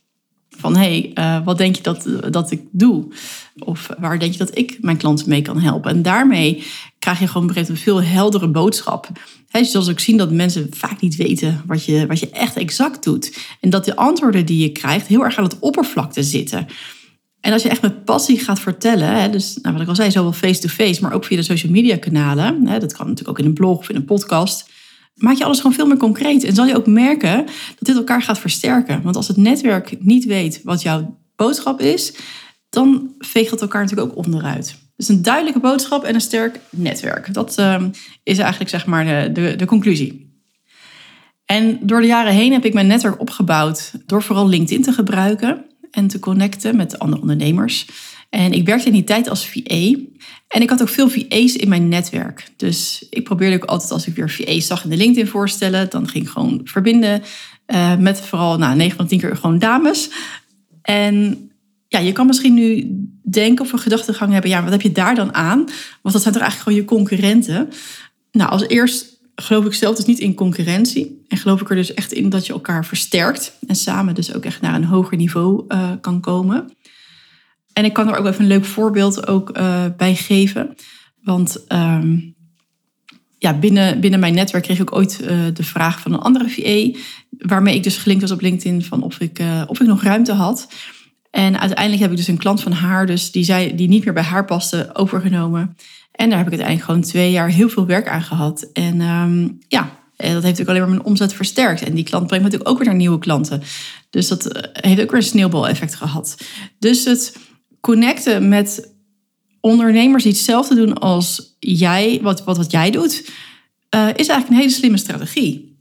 Van 0.63 0.77
hé, 0.77 1.13
hey, 1.15 1.39
uh, 1.39 1.45
wat 1.45 1.59
denk 1.59 1.77
je 1.77 1.83
dat, 1.83 2.07
dat 2.31 2.51
ik 2.51 2.61
doe? 2.71 3.13
Of 3.59 3.89
waar 3.99 4.19
denk 4.19 4.33
je 4.33 4.39
dat 4.39 4.59
ik 4.59 4.79
mijn 4.81 4.97
klanten 4.97 5.29
mee 5.29 5.43
kan 5.43 5.61
helpen? 5.61 5.91
En 5.91 6.03
daarmee 6.03 6.63
krijg 6.99 7.19
je 7.19 7.27
gewoon 7.27 7.51
een 7.55 7.77
veel 7.77 8.03
heldere 8.03 8.49
boodschap. 8.49 9.09
He, 9.49 9.65
zoals 9.65 9.91
ook 9.91 10.01
zien 10.01 10.17
dat 10.17 10.31
mensen 10.31 10.67
vaak 10.71 11.01
niet 11.01 11.17
weten 11.17 11.63
wat 11.67 11.85
je, 11.85 12.07
wat 12.07 12.19
je 12.19 12.31
echt 12.31 12.57
exact 12.57 13.05
doet. 13.05 13.39
En 13.61 13.71
dat 13.71 13.85
de 13.85 13.97
antwoorden 13.97 14.47
die 14.47 14.63
je 14.63 14.73
krijgt 14.73 15.07
heel 15.07 15.25
erg 15.25 15.37
aan 15.37 15.45
het 15.45 15.59
oppervlakte 15.59 16.23
zitten. 16.23 16.67
En 17.41 17.53
als 17.53 17.63
je 17.63 17.69
echt 17.69 17.83
met 17.83 18.05
passie 18.05 18.39
gaat 18.39 18.61
vertellen, 18.61 19.33
dus 19.33 19.59
nou, 19.63 19.75
wat 19.75 19.83
ik 19.83 19.89
al 19.89 19.95
zei, 19.95 20.11
zowel 20.11 20.33
face-to-face, 20.33 21.03
maar 21.03 21.13
ook 21.13 21.25
via 21.25 21.37
de 21.37 21.43
social 21.43 21.73
media 21.73 21.97
kanalen, 21.97 22.65
dat 22.65 22.93
kan 22.93 23.07
natuurlijk 23.07 23.29
ook 23.29 23.39
in 23.39 23.45
een 23.45 23.55
blog 23.55 23.79
of 23.79 23.89
in 23.89 23.97
een 23.97 24.05
podcast, 24.05 24.71
maak 25.15 25.37
je 25.37 25.45
alles 25.45 25.57
gewoon 25.57 25.73
veel 25.73 25.87
meer 25.87 25.97
concreet. 25.97 26.45
En 26.45 26.55
zal 26.55 26.67
je 26.67 26.77
ook 26.77 26.87
merken 26.87 27.37
dat 27.47 27.87
dit 27.87 27.97
elkaar 27.97 28.23
gaat 28.23 28.39
versterken. 28.39 29.03
Want 29.03 29.17
als 29.17 29.29
het 29.29 29.37
netwerk 29.37 29.97
niet 30.01 30.25
weet 30.25 30.61
wat 30.65 30.83
jouw 30.83 31.19
boodschap 31.37 31.81
is, 31.81 32.15
dan 32.69 33.15
veegt 33.19 33.51
dat 33.51 33.61
elkaar 33.61 33.83
natuurlijk 33.83 34.11
ook 34.11 34.25
onderuit. 34.25 34.81
Dus 34.97 35.09
een 35.09 35.23
duidelijke 35.23 35.61
boodschap 35.61 36.05
en 36.05 36.15
een 36.15 36.21
sterk 36.21 36.61
netwerk. 36.71 37.35
Dat 37.35 37.59
uh, 37.59 37.83
is 38.23 38.39
eigenlijk 38.39 38.71
zeg 38.71 38.87
maar 38.87 39.05
de, 39.05 39.33
de, 39.33 39.57
de 39.57 39.65
conclusie. 39.65 40.31
En 41.45 41.79
door 41.83 42.01
de 42.01 42.07
jaren 42.07 42.33
heen 42.33 42.53
heb 42.53 42.65
ik 42.65 42.75
mijn 42.75 42.87
netwerk 42.87 43.21
opgebouwd 43.21 43.93
door 44.07 44.23
vooral 44.23 44.49
LinkedIn 44.49 44.83
te 44.83 44.93
gebruiken 44.93 45.65
en 45.91 46.07
te 46.07 46.19
connecten 46.19 46.77
met 46.77 46.99
andere 46.99 47.21
ondernemers. 47.21 47.87
En 48.35 48.53
ik 48.53 48.67
werkte 48.67 48.87
in 48.87 48.93
die 48.93 49.05
tijd 49.05 49.29
als 49.29 49.47
VA. 49.47 49.95
En 50.49 50.63
ik 50.63 50.71
had 50.71 50.83
ook 50.83 50.89
veel 50.89 51.09
VA's 51.11 51.55
in 51.55 51.69
mijn 51.69 51.89
netwerk. 51.89 52.49
Dus 52.57 53.07
ik 53.11 53.25
probeerde 53.25 53.57
ook 53.57 53.65
altijd 53.65 53.91
als 53.91 54.07
ik 54.07 54.15
weer 54.15 54.31
VA's 54.31 54.67
zag 54.67 54.85
in 54.85 54.91
de 54.91 54.97
LinkedIn 54.97 55.31
voorstellen, 55.31 55.91
dan 55.91 56.09
ging 56.09 56.25
ik 56.25 56.31
gewoon 56.31 56.61
verbinden 56.65 57.23
uh, 57.67 57.97
met 57.97 58.21
vooral 58.21 58.59
nou, 58.59 58.77
9 58.77 58.97
van 58.97 59.07
10 59.07 59.21
keer 59.21 59.37
gewoon 59.37 59.59
dames. 59.59 60.11
En 60.83 61.51
ja, 61.89 61.99
je 61.99 62.13
kan 62.13 62.27
misschien 62.27 62.55
nu 62.55 62.87
denken 63.23 63.65
of 63.65 63.73
een 63.73 63.79
gedachtegang 63.79 64.33
hebben, 64.33 64.51
ja, 64.51 64.63
wat 64.63 64.73
heb 64.73 64.83
je 64.83 64.93
daar 64.93 65.15
dan 65.15 65.35
aan? 65.35 65.65
Want 66.03 66.15
dat 66.15 66.23
zijn 66.23 66.35
toch 66.35 66.43
eigenlijk 66.43 66.63
gewoon 66.63 66.79
je 66.79 66.85
concurrenten. 66.85 67.69
Nou, 68.31 68.51
als 68.51 68.67
eerst 68.67 69.21
geloof 69.35 69.65
ik 69.65 69.75
zelf 69.75 69.97
dus 69.97 70.05
niet 70.05 70.19
in 70.19 70.35
concurrentie. 70.35 71.25
En 71.29 71.37
geloof 71.37 71.61
ik 71.61 71.71
er 71.71 71.77
dus 71.77 71.95
echt 71.95 72.13
in 72.13 72.29
dat 72.29 72.47
je 72.47 72.53
elkaar 72.53 72.85
versterkt. 72.85 73.59
En 73.67 73.75
samen 73.75 74.15
dus 74.15 74.35
ook 74.35 74.45
echt 74.45 74.61
naar 74.61 74.75
een 74.75 74.85
hoger 74.85 75.17
niveau 75.17 75.65
uh, 75.69 75.91
kan 76.01 76.21
komen. 76.21 76.71
En 77.73 77.85
ik 77.85 77.93
kan 77.93 78.09
er 78.09 78.17
ook 78.17 78.27
even 78.27 78.41
een 78.41 78.47
leuk 78.47 78.65
voorbeeld 78.65 79.27
ook 79.27 79.59
uh, 79.59 79.85
bij 79.97 80.15
geven. 80.15 80.75
Want 81.23 81.65
um, 81.69 82.35
ja, 83.39 83.59
binnen, 83.59 84.01
binnen 84.01 84.21
mijn 84.21 84.35
netwerk 84.35 84.65
kreeg 84.65 84.79
ik 84.79 84.95
ooit 84.95 85.21
uh, 85.23 85.29
de 85.55 85.65
vraag 85.65 86.01
van 86.01 86.13
een 86.13 86.21
andere 86.21 86.49
VA. 86.49 86.99
Waarmee 87.31 87.75
ik 87.75 87.83
dus 87.83 87.97
gelinkt 87.97 88.23
was 88.23 88.33
op 88.33 88.41
LinkedIn 88.41 88.85
van 88.85 89.03
of 89.03 89.21
ik, 89.21 89.43
of 89.67 89.81
ik 89.81 89.87
nog 89.87 90.03
ruimte 90.03 90.33
had. 90.33 90.69
En 91.31 91.61
uiteindelijk 91.61 92.03
heb 92.03 92.11
ik 92.11 92.17
dus 92.17 92.29
een 92.29 92.39
klant 92.39 92.63
van 92.63 92.73
haar, 92.73 93.07
dus 93.07 93.31
die, 93.31 93.45
zei, 93.45 93.75
die 93.75 93.89
niet 93.89 94.05
meer 94.05 94.15
bij 94.15 94.23
haar 94.23 94.45
paste, 94.45 94.91
overgenomen. 94.93 95.77
En 96.13 96.29
daar 96.29 96.39
heb 96.39 96.47
ik 96.47 96.53
uiteindelijk 96.53 96.85
gewoon 96.85 97.01
twee 97.01 97.31
jaar 97.31 97.49
heel 97.49 97.69
veel 97.69 97.87
werk 97.87 98.09
aan 98.09 98.23
gehad. 98.23 98.71
En 98.73 99.01
um, 99.01 99.59
ja, 99.69 99.83
dat 100.17 100.29
heeft 100.29 100.43
natuurlijk 100.43 100.69
alleen 100.69 100.81
maar 100.81 100.91
mijn 100.91 101.05
omzet 101.05 101.35
versterkt. 101.35 101.83
En 101.83 101.95
die 101.95 102.05
klant 102.05 102.27
brengt 102.27 102.45
natuurlijk 102.45 102.71
ook 102.71 102.79
weer 102.79 102.87
naar 102.87 102.97
nieuwe 102.97 103.19
klanten. 103.19 103.63
Dus 104.11 104.29
dat 104.29 104.47
eh, 104.47 104.91
heeft 104.91 105.01
ook 105.01 105.11
weer 105.11 105.21
een 105.21 105.27
sneeuwbaleffect 105.27 105.95
gehad. 105.95 106.37
Dus 106.79 107.05
het 107.05 107.37
connecten 107.83 108.49
met 108.49 108.95
ondernemers 109.61 110.23
die 110.23 110.33
hetzelfde 110.33 110.75
doen 110.75 110.99
als 110.99 111.57
jij, 111.59 112.19
wat, 112.23 112.45
wat, 112.45 112.57
wat 112.57 112.71
jij 112.71 112.91
doet, 112.91 113.31
uh, 113.95 114.09
is 114.09 114.29
eigenlijk 114.29 114.49
een 114.49 114.57
hele 114.57 114.71
slimme 114.71 114.97
strategie. 114.97 115.77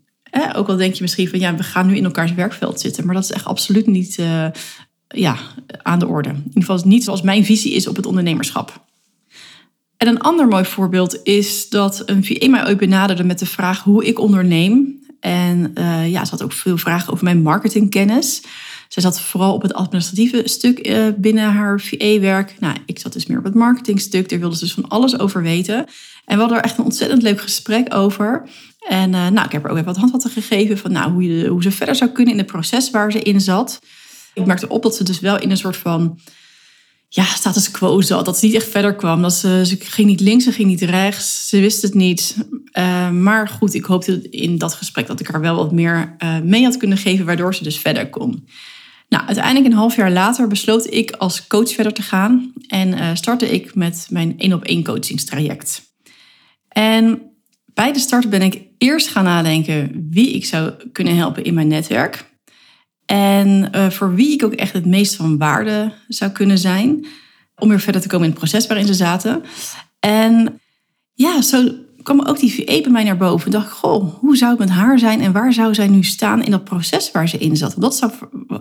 ook 0.56 0.68
al 0.68 0.78
denk 0.78 0.94
je 0.94 1.02
misschien 1.02 1.28
van 1.28 1.40
ja, 1.40 1.56
we 1.56 1.64
gaan 1.64 1.88
nu 1.88 1.96
in 1.96 2.04
elkaars 2.04 2.34
werkveld 2.34 2.80
zitten. 2.80 3.06
Maar 3.06 3.16
dat 3.16 3.24
is 3.24 3.32
echt 3.32 3.46
absoluut 3.46 3.88
niet 3.88 4.18
uh, 4.18 4.48
ja, 5.08 5.38
aan 5.82 6.00
de 6.00 6.08
orde. 6.08 6.30
In 6.30 6.44
ieder 6.48 6.64
geval 6.64 6.82
niet 6.86 7.04
zoals 7.04 7.22
mijn 7.22 7.46
visie 7.46 7.74
is 7.74 7.88
op 7.88 7.96
het 7.96 8.06
ondernemerschap. 8.06 8.84
En 9.98 10.08
een 10.08 10.22
ander 10.22 10.48
mooi 10.48 10.66
voorbeeld 10.66 11.20
is 11.24 11.70
dat 11.70 12.04
een 12.06 12.26
VA 12.26 12.50
mij 12.50 12.66
ooit 12.68 12.78
benaderde 12.78 13.24
met 13.24 13.40
de 13.40 13.46
vraag 13.46 13.84
hoe 13.84 14.06
ik 14.06 14.20
onderneem. 14.20 15.00
En 15.20 15.72
uh, 15.78 16.12
ja, 16.12 16.26
ze 16.26 16.32
had 16.32 16.44
ook 16.44 16.54
veel 16.54 16.78
vragen 16.78 17.14
over 17.14 17.24
mijn 17.24 17.42
marketingkennis. 17.42 18.42
Zij 18.92 19.04
zat 19.04 19.22
vooral 19.22 19.54
op 19.54 19.62
het 19.62 19.74
administratieve 19.74 20.42
stuk 20.46 20.88
uh, 20.88 21.08
binnen 21.18 21.52
haar 21.52 21.80
VA-werk. 21.80 22.56
Nou, 22.60 22.76
ik 22.86 23.00
zat 23.00 23.14
dus 23.14 23.26
meer 23.26 23.38
op 23.38 23.44
het 23.44 23.54
marketingstuk. 23.54 24.30
Daar 24.30 24.40
wilde 24.40 24.56
ze 24.56 24.64
dus 24.64 24.74
van 24.74 24.88
alles 24.88 25.20
over 25.20 25.42
weten. 25.42 25.78
En 26.26 26.36
we 26.36 26.40
hadden 26.40 26.58
er 26.58 26.64
echt 26.64 26.78
een 26.78 26.84
ontzettend 26.84 27.22
leuk 27.22 27.42
gesprek 27.42 27.94
over. 27.94 28.50
En 28.88 29.14
uh, 29.14 29.28
nou, 29.28 29.46
ik 29.46 29.52
heb 29.52 29.64
er 29.64 29.70
ook 29.70 29.76
even 29.76 29.88
wat 29.88 29.98
handvatten 29.98 30.32
gegeven 30.32 30.78
van 30.78 30.92
nou, 30.92 31.12
hoe, 31.12 31.24
je, 31.24 31.48
hoe 31.48 31.64
ze 31.64 31.72
verder 31.72 31.96
zou 31.96 32.10
kunnen 32.10 32.34
in 32.34 32.40
het 32.40 32.48
proces 32.48 32.90
waar 32.90 33.12
ze 33.12 33.20
in 33.20 33.42
zat. 33.42 33.80
Ik 34.34 34.46
merkte 34.46 34.68
op 34.68 34.84
dat 34.84 34.96
ze 34.96 35.04
dus 35.04 35.20
wel 35.20 35.40
in 35.40 35.52
een 35.52 35.58
soort 35.58 35.78
van 35.78 36.20
ja, 37.10 37.24
status 37.24 37.72
quo 37.72 38.02
zat. 38.02 38.26
Dat 38.26 38.38
ze 38.38 38.46
niet 38.46 38.56
echt 38.56 38.70
verder 38.70 38.96
kwam. 38.96 39.22
Dat 39.22 39.34
ze, 39.34 39.62
ze 39.66 39.78
ging 39.80 40.08
niet 40.08 40.22
links, 40.22 40.44
ze 40.44 40.52
ging 40.52 40.68
niet 40.68 40.82
rechts. 40.82 41.50
Ze 41.50 41.60
wist 41.60 41.82
het 41.82 41.94
niet. 41.94 42.36
Uh, 42.78 43.10
maar 43.10 43.48
goed, 43.48 43.74
ik 43.74 43.86
hoopte 43.86 44.30
in 44.30 44.58
dat 44.58 44.74
gesprek 44.74 45.08
dat 45.08 45.20
ik 45.20 45.28
haar 45.28 45.42
wel 45.42 45.56
wat 45.56 45.72
meer 45.72 46.16
mee 46.44 46.64
had 46.64 46.78
kunnen 46.78 46.98
geven, 46.98 47.26
waardoor 47.26 47.56
ze 47.56 47.64
dus 47.64 47.78
verder 47.78 48.10
kon. 48.10 48.48
Nou, 49.12 49.26
uiteindelijk 49.26 49.66
een 49.66 49.80
half 49.80 49.96
jaar 49.96 50.12
later 50.12 50.48
besloot 50.48 50.94
ik 50.94 51.12
als 51.12 51.48
coach 51.48 51.74
verder 51.74 51.94
te 51.94 52.02
gaan 52.02 52.54
en 52.68 52.88
uh, 52.88 53.10
startte 53.14 53.50
ik 53.50 53.76
met 53.76 54.08
mijn 54.10 54.40
één 54.40 54.54
op 54.54 54.64
één 54.64 54.84
coachingstraject. 54.84 55.82
En 56.68 57.22
bij 57.74 57.94
de 57.94 58.00
start 58.00 58.30
ben 58.30 58.42
ik 58.42 58.62
eerst 58.78 59.08
gaan 59.08 59.24
nadenken 59.24 60.08
wie 60.10 60.34
ik 60.34 60.46
zou 60.46 60.74
kunnen 60.92 61.16
helpen 61.16 61.44
in 61.44 61.54
mijn 61.54 61.68
netwerk. 61.68 62.26
En 63.06 63.70
uh, 63.76 63.90
voor 63.90 64.16
wie 64.16 64.34
ik 64.34 64.44
ook 64.44 64.54
echt 64.54 64.74
het 64.74 64.86
meest 64.86 65.16
van 65.16 65.38
waarde 65.38 65.94
zou 66.08 66.32
kunnen 66.32 66.58
zijn. 66.58 67.06
Om 67.56 67.70
weer 67.70 67.80
verder 67.80 68.02
te 68.02 68.08
komen 68.08 68.26
in 68.26 68.32
het 68.32 68.40
proces 68.40 68.68
waarin 68.68 68.88
ze 68.88 68.94
zaten. 68.94 69.44
En 70.00 70.62
ja, 71.14 71.42
zo 71.42 71.76
kwam 72.04 72.22
ook 72.22 72.40
die 72.40 72.54
VE 72.54 72.80
bij 72.82 72.92
mij 72.92 73.04
naar 73.04 73.18
boven. 73.18 73.46
En 73.46 73.52
dacht, 73.52 73.72
goh, 73.72 74.14
hoe 74.20 74.38
zou 74.38 74.52
het 74.52 74.60
met 74.60 74.70
haar 74.70 75.00
zijn 75.00 75.22
en 75.22 75.32
waar 75.32 75.54
zou 75.54 75.74
zij 75.74 75.88
nu 75.88 76.04
staan 76.04 76.44
in 76.44 76.52
dat 76.52 76.64
proces 76.64 77.12
waar 77.12 77.30
ze 77.30 77.38
in 77.38 77.58
zat? 77.58 77.76
Dat 77.78 77.96
zou, 77.96 78.12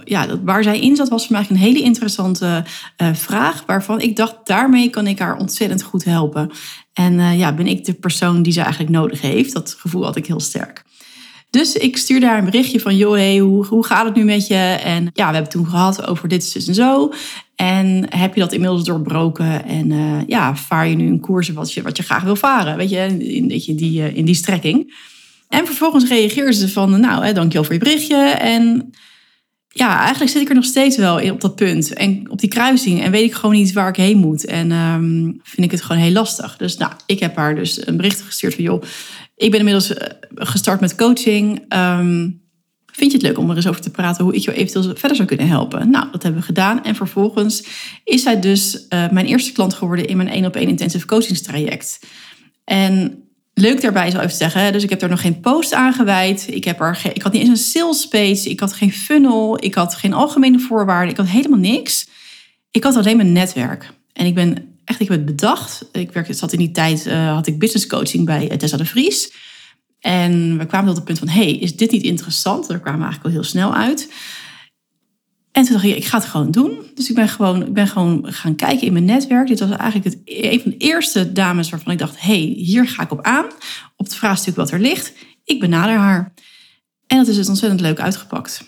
ja, 0.04 0.26
dat, 0.26 0.40
waar 0.44 0.62
zij 0.62 0.80
in 0.80 0.96
zat 0.96 1.08
was 1.08 1.26
voor 1.26 1.36
mij 1.36 1.46
een 1.48 1.56
hele 1.56 1.80
interessante 1.80 2.64
uh, 3.02 3.14
vraag, 3.14 3.62
waarvan 3.66 4.00
ik 4.00 4.16
dacht, 4.16 4.36
daarmee 4.44 4.90
kan 4.90 5.06
ik 5.06 5.18
haar 5.18 5.36
ontzettend 5.36 5.82
goed 5.82 6.04
helpen. 6.04 6.50
En 6.92 7.12
uh, 7.12 7.38
ja, 7.38 7.54
ben 7.54 7.66
ik 7.66 7.84
de 7.84 7.94
persoon 7.94 8.42
die 8.42 8.52
ze 8.52 8.60
eigenlijk 8.60 8.92
nodig 8.92 9.20
heeft? 9.20 9.52
Dat 9.52 9.76
gevoel 9.78 10.04
had 10.04 10.16
ik 10.16 10.26
heel 10.26 10.40
sterk. 10.40 10.84
Dus 11.50 11.74
ik 11.74 11.96
stuurde 11.96 12.26
haar 12.26 12.38
een 12.38 12.44
berichtje 12.44 12.80
van, 12.80 12.96
joh, 12.96 13.12
hey, 13.12 13.38
hoe, 13.38 13.66
hoe 13.66 13.86
gaat 13.86 14.04
het 14.04 14.14
nu 14.14 14.24
met 14.24 14.46
je? 14.46 14.78
En 14.84 15.10
ja, 15.12 15.28
we 15.28 15.34
hebben 15.34 15.52
toen 15.52 15.66
gehad 15.66 16.06
over 16.06 16.28
dit, 16.28 16.52
dus 16.52 16.66
en 16.66 16.74
zo. 16.74 17.12
En 17.56 18.06
heb 18.16 18.34
je 18.34 18.40
dat 18.40 18.52
inmiddels 18.52 18.84
doorbroken? 18.84 19.64
En 19.64 19.90
uh, 19.90 20.26
ja, 20.26 20.56
vaar 20.56 20.88
je 20.88 20.96
nu 20.96 21.06
een 21.06 21.20
koers 21.20 21.48
wat 21.48 21.72
je, 21.72 21.82
wat 21.82 21.96
je 21.96 22.02
graag 22.02 22.22
wil 22.22 22.36
varen? 22.36 22.76
Weet 22.76 22.90
je, 22.90 23.16
in, 23.18 23.76
die, 23.76 24.00
uh, 24.00 24.16
in 24.16 24.24
die 24.24 24.34
strekking. 24.34 24.94
En 25.48 25.66
vervolgens 25.66 26.08
reageerde 26.08 26.52
ze 26.52 26.68
van, 26.68 27.00
nou, 27.00 27.24
hè, 27.24 27.32
dankjewel 27.32 27.64
voor 27.64 27.74
je 27.74 27.80
berichtje. 27.80 28.16
En 28.30 28.90
ja, 29.68 30.00
eigenlijk 30.00 30.30
zit 30.30 30.42
ik 30.42 30.48
er 30.48 30.54
nog 30.54 30.64
steeds 30.64 30.96
wel 30.96 31.30
op 31.30 31.40
dat 31.40 31.54
punt. 31.54 31.92
En 31.92 32.30
op 32.30 32.38
die 32.38 32.48
kruising. 32.48 33.02
En 33.02 33.10
weet 33.10 33.24
ik 33.24 33.34
gewoon 33.34 33.54
niet 33.54 33.72
waar 33.72 33.88
ik 33.88 33.96
heen 33.96 34.18
moet. 34.18 34.44
En 34.44 34.72
um, 34.72 35.40
vind 35.42 35.66
ik 35.66 35.70
het 35.70 35.82
gewoon 35.82 36.02
heel 36.02 36.12
lastig. 36.12 36.56
Dus 36.56 36.76
nou, 36.76 36.92
ik 37.06 37.20
heb 37.20 37.36
haar 37.36 37.54
dus 37.54 37.86
een 37.86 37.96
bericht 37.96 38.20
gestuurd 38.20 38.54
van, 38.54 38.64
joh, 38.64 38.82
ik 39.40 39.50
ben 39.50 39.58
inmiddels 39.58 39.94
eh, 39.94 40.08
gestart 40.34 40.80
met 40.80 40.94
coaching. 40.94 41.64
Um, 41.74 42.42
vind 42.86 43.10
je 43.10 43.16
het 43.18 43.26
leuk 43.26 43.38
om 43.38 43.50
er 43.50 43.56
eens 43.56 43.66
over 43.66 43.80
te 43.80 43.90
praten 43.90 44.24
hoe 44.24 44.34
ik 44.34 44.42
jou 44.42 44.56
eventueel 44.56 44.96
verder 44.96 45.16
zou 45.16 45.28
kunnen 45.28 45.48
helpen? 45.48 45.90
Nou, 45.90 46.10
dat 46.12 46.22
hebben 46.22 46.40
we 46.40 46.46
gedaan. 46.46 46.84
En 46.84 46.94
vervolgens 46.94 47.64
is 48.04 48.22
zij 48.22 48.40
dus 48.40 48.74
uh, 48.74 49.10
mijn 49.10 49.26
eerste 49.26 49.52
klant 49.52 49.74
geworden 49.74 50.06
in 50.06 50.16
mijn 50.16 50.28
1 50.28 50.44
op 50.44 50.56
1 50.56 50.68
intensive 50.68 51.06
coachingstraject. 51.06 52.00
En 52.64 53.22
leuk 53.54 53.80
daarbij 53.80 54.12
wel 54.12 54.20
even 54.20 54.36
zeggen, 54.36 54.72
dus 54.72 54.82
ik 54.82 54.90
heb 54.90 55.02
er 55.02 55.08
nog 55.08 55.20
geen 55.20 55.40
post 55.40 55.72
aan 55.72 55.92
gewijd. 55.92 56.46
Ik, 56.50 56.64
heb 56.64 56.80
er 56.80 57.00
ik 57.12 57.22
had 57.22 57.32
niet 57.32 57.42
eens 57.42 57.50
een 57.50 57.82
sales 57.82 58.08
page, 58.08 58.50
ik 58.50 58.60
had 58.60 58.72
geen 58.72 58.92
funnel, 58.92 59.64
ik 59.64 59.74
had 59.74 59.94
geen 59.94 60.12
algemene 60.12 60.58
voorwaarden, 60.58 61.10
ik 61.10 61.16
had 61.16 61.28
helemaal 61.28 61.58
niks. 61.58 62.08
Ik 62.70 62.84
had 62.84 62.96
alleen 62.96 63.16
mijn 63.16 63.32
netwerk. 63.32 63.92
En 64.12 64.26
ik 64.26 64.34
ben 64.34 64.69
echt, 64.90 65.00
ik 65.00 65.08
heb 65.08 65.16
het 65.16 65.26
bedacht. 65.26 65.88
Ik 65.92 66.12
werkte, 66.12 66.32
zat 66.32 66.52
in 66.52 66.58
die 66.58 66.70
tijd, 66.70 67.06
uh, 67.06 67.32
had 67.32 67.46
ik 67.46 67.58
business 67.58 67.86
coaching 67.86 68.26
bij 68.26 68.56
Tessa 68.56 68.76
de 68.76 68.84
Vries. 68.84 69.32
En 70.00 70.58
we 70.58 70.66
kwamen 70.66 70.86
tot 70.86 70.96
het 70.96 71.04
punt 71.04 71.18
van, 71.18 71.28
hey, 71.28 71.52
is 71.52 71.76
dit 71.76 71.90
niet 71.90 72.02
interessant? 72.02 72.68
Daar 72.68 72.80
kwamen 72.80 73.00
we 73.00 73.06
eigenlijk 73.06 73.34
al 73.34 73.40
heel 73.40 73.50
snel 73.50 73.74
uit. 73.74 74.12
En 75.52 75.64
toen 75.64 75.72
dacht 75.72 75.84
ik, 75.84 75.96
ik 75.96 76.04
ga 76.04 76.18
het 76.18 76.26
gewoon 76.26 76.50
doen. 76.50 76.72
Dus 76.94 77.08
ik 77.08 77.14
ben 77.14 77.28
gewoon, 77.28 77.66
ik 77.66 77.72
ben 77.72 77.88
gewoon 77.88 78.32
gaan 78.32 78.56
kijken 78.56 78.86
in 78.86 78.92
mijn 78.92 79.04
netwerk. 79.04 79.46
Dit 79.46 79.60
was 79.60 79.70
eigenlijk 79.70 80.04
het, 80.04 80.18
een 80.24 80.60
van 80.60 80.70
de 80.70 80.76
eerste 80.76 81.32
dames 81.32 81.70
waarvan 81.70 81.92
ik 81.92 81.98
dacht, 81.98 82.20
hey, 82.20 82.54
hier 82.56 82.88
ga 82.88 83.02
ik 83.02 83.10
op 83.10 83.22
aan. 83.22 83.44
Op 83.96 84.06
het 84.06 84.14
vraagstuk 84.14 84.56
wat 84.56 84.70
er 84.70 84.80
ligt. 84.80 85.12
Ik 85.44 85.60
benader 85.60 85.96
haar. 85.96 86.34
En 87.06 87.16
dat 87.16 87.28
is 87.28 87.36
dus 87.36 87.48
ontzettend 87.48 87.80
leuk 87.80 88.00
uitgepakt. 88.00 88.64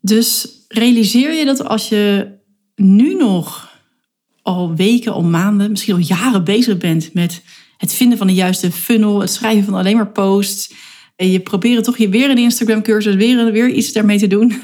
Dus 0.00 0.48
realiseer 0.68 1.32
je 1.32 1.44
dat 1.44 1.64
als 1.64 1.88
je 1.88 2.32
nu 2.74 3.14
nog 3.14 3.69
al 4.54 4.74
weken, 4.74 5.12
al 5.12 5.22
maanden, 5.22 5.70
misschien 5.70 5.94
al 5.94 6.00
jaren 6.00 6.44
bezig 6.44 6.78
bent 6.78 7.14
met 7.14 7.42
het 7.76 7.92
vinden 7.92 8.18
van 8.18 8.26
de 8.26 8.34
juiste 8.34 8.72
funnel, 8.72 9.20
het 9.20 9.30
schrijven 9.30 9.64
van 9.64 9.74
alleen 9.74 9.96
maar 9.96 10.12
posts. 10.12 10.72
En 11.16 11.30
je 11.30 11.40
probeert 11.40 11.84
toch 11.84 11.98
je 11.98 12.08
weer 12.08 12.30
een 12.30 12.38
Instagram 12.38 12.82
cursus, 12.82 13.14
weer, 13.14 13.52
weer 13.52 13.68
iets 13.68 13.92
daarmee 13.92 14.18
te 14.18 14.26
doen. 14.26 14.62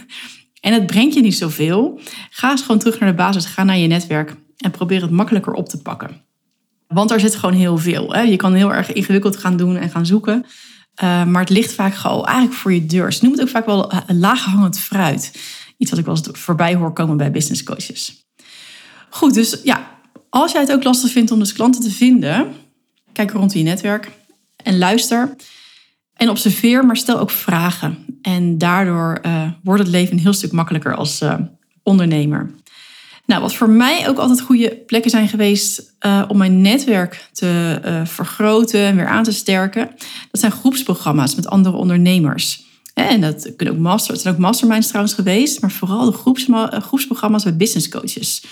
En 0.61 0.73
het 0.73 0.87
brengt 0.87 1.14
je 1.14 1.21
niet 1.21 1.37
zoveel. 1.37 2.00
Ga 2.31 2.50
eens 2.50 2.61
gewoon 2.61 2.78
terug 2.78 3.00
naar 3.00 3.11
de 3.11 3.16
basis, 3.16 3.45
ga 3.45 3.64
naar 3.64 3.78
je 3.78 3.87
netwerk 3.87 4.37
en 4.57 4.71
probeer 4.71 5.02
het 5.02 5.11
makkelijker 5.11 5.52
op 5.52 5.69
te 5.69 5.83
pakken. 5.83 6.25
Want 6.87 7.11
er 7.11 7.21
zit 7.21 7.35
gewoon 7.35 7.55
heel 7.55 7.78
veel. 7.78 8.12
Hè? 8.12 8.21
Je 8.21 8.37
kan 8.37 8.55
heel 8.55 8.73
erg 8.73 8.93
ingewikkeld 8.93 9.37
gaan 9.37 9.57
doen 9.57 9.76
en 9.76 9.90
gaan 9.90 10.07
zoeken. 10.07 10.45
Uh, 11.02 11.25
maar 11.25 11.40
het 11.40 11.50
ligt 11.50 11.73
vaak 11.73 11.95
gewoon 11.95 12.25
eigenlijk 12.25 12.57
voor 12.57 12.73
je 12.73 12.87
deur. 12.87 13.12
Ze 13.12 13.19
noemen 13.23 13.40
het 13.40 13.49
ook 13.49 13.55
vaak 13.55 13.66
wel 13.66 13.93
een 14.07 14.19
laaghangend 14.19 14.78
fruit. 14.78 15.33
Iets 15.76 15.90
wat 15.90 15.99
ik 15.99 16.07
wel 16.07 16.16
eens 16.16 16.28
voorbij 16.33 16.75
hoor 16.75 16.93
komen 16.93 17.16
bij 17.16 17.31
business 17.31 17.62
coaches. 17.62 18.25
Goed, 19.17 19.35
dus 19.35 19.57
ja, 19.65 19.91
als 20.31 20.53
jij 20.53 20.61
het 20.61 20.73
ook 20.73 20.85
lastig 20.85 21.11
vindt 21.11 21.31
om 21.31 21.39
dus 21.39 21.53
klanten 21.53 21.81
te 21.81 21.91
vinden, 21.91 22.55
Kijk 23.17 23.31
rond 23.31 23.55
in 23.55 23.59
je 23.59 23.65
netwerk 23.65 24.11
en 24.57 24.79
luister. 24.79 25.37
En 26.15 26.29
observeer, 26.29 26.87
maar 26.87 26.97
stel 26.97 27.19
ook 27.19 27.31
vragen. 27.31 28.19
En 28.23 28.59
daardoor 28.59 29.19
uh, 29.23 29.51
wordt 29.63 29.83
het 29.83 29.91
leven 29.91 30.13
een 30.13 30.23
heel 30.23 30.33
stuk 30.33 30.53
makkelijker 30.53 30.95
als 30.95 31.23
uh, 31.23 31.35
ondernemer. 31.83 32.51
Nou, 33.27 33.41
wat 33.41 33.55
voor 33.55 33.71
mij 33.71 34.09
ook 34.09 34.19
altijd 34.19 34.41
goede 34.41 34.77
plekken 34.87 35.11
zijn 35.11 35.29
geweest 35.29 35.95
uh, 36.07 36.25
om 36.29 36.37
mijn 36.37 36.61
netwerk 36.61 37.29
te 37.33 37.81
vergroten 38.05 38.81
en 38.81 38.97
weer 38.97 39.07
aan 39.07 39.25
te 39.25 39.33
sterken, 39.33 39.91
dat 40.31 40.41
zijn 40.41 40.53
groepsprogramma's 40.53 41.35
met 41.35 41.49
andere 41.49 41.77
ondernemers. 41.77 42.65
En 42.95 43.21
dat 43.21 43.57
kunnen 43.57 43.75
ook 43.75 43.81
master, 43.81 44.13
het 44.13 44.23
zijn 44.23 44.35
ook 44.35 44.41
masterminds 44.41 44.87
trouwens 44.87 45.15
geweest, 45.15 45.61
maar 45.61 45.71
vooral 45.71 46.11
de 46.11 46.17
groeps, 46.17 46.47
groepsprogramma's 46.71 47.45
met 47.45 47.59
business 47.59 47.89
coaches. 47.89 48.43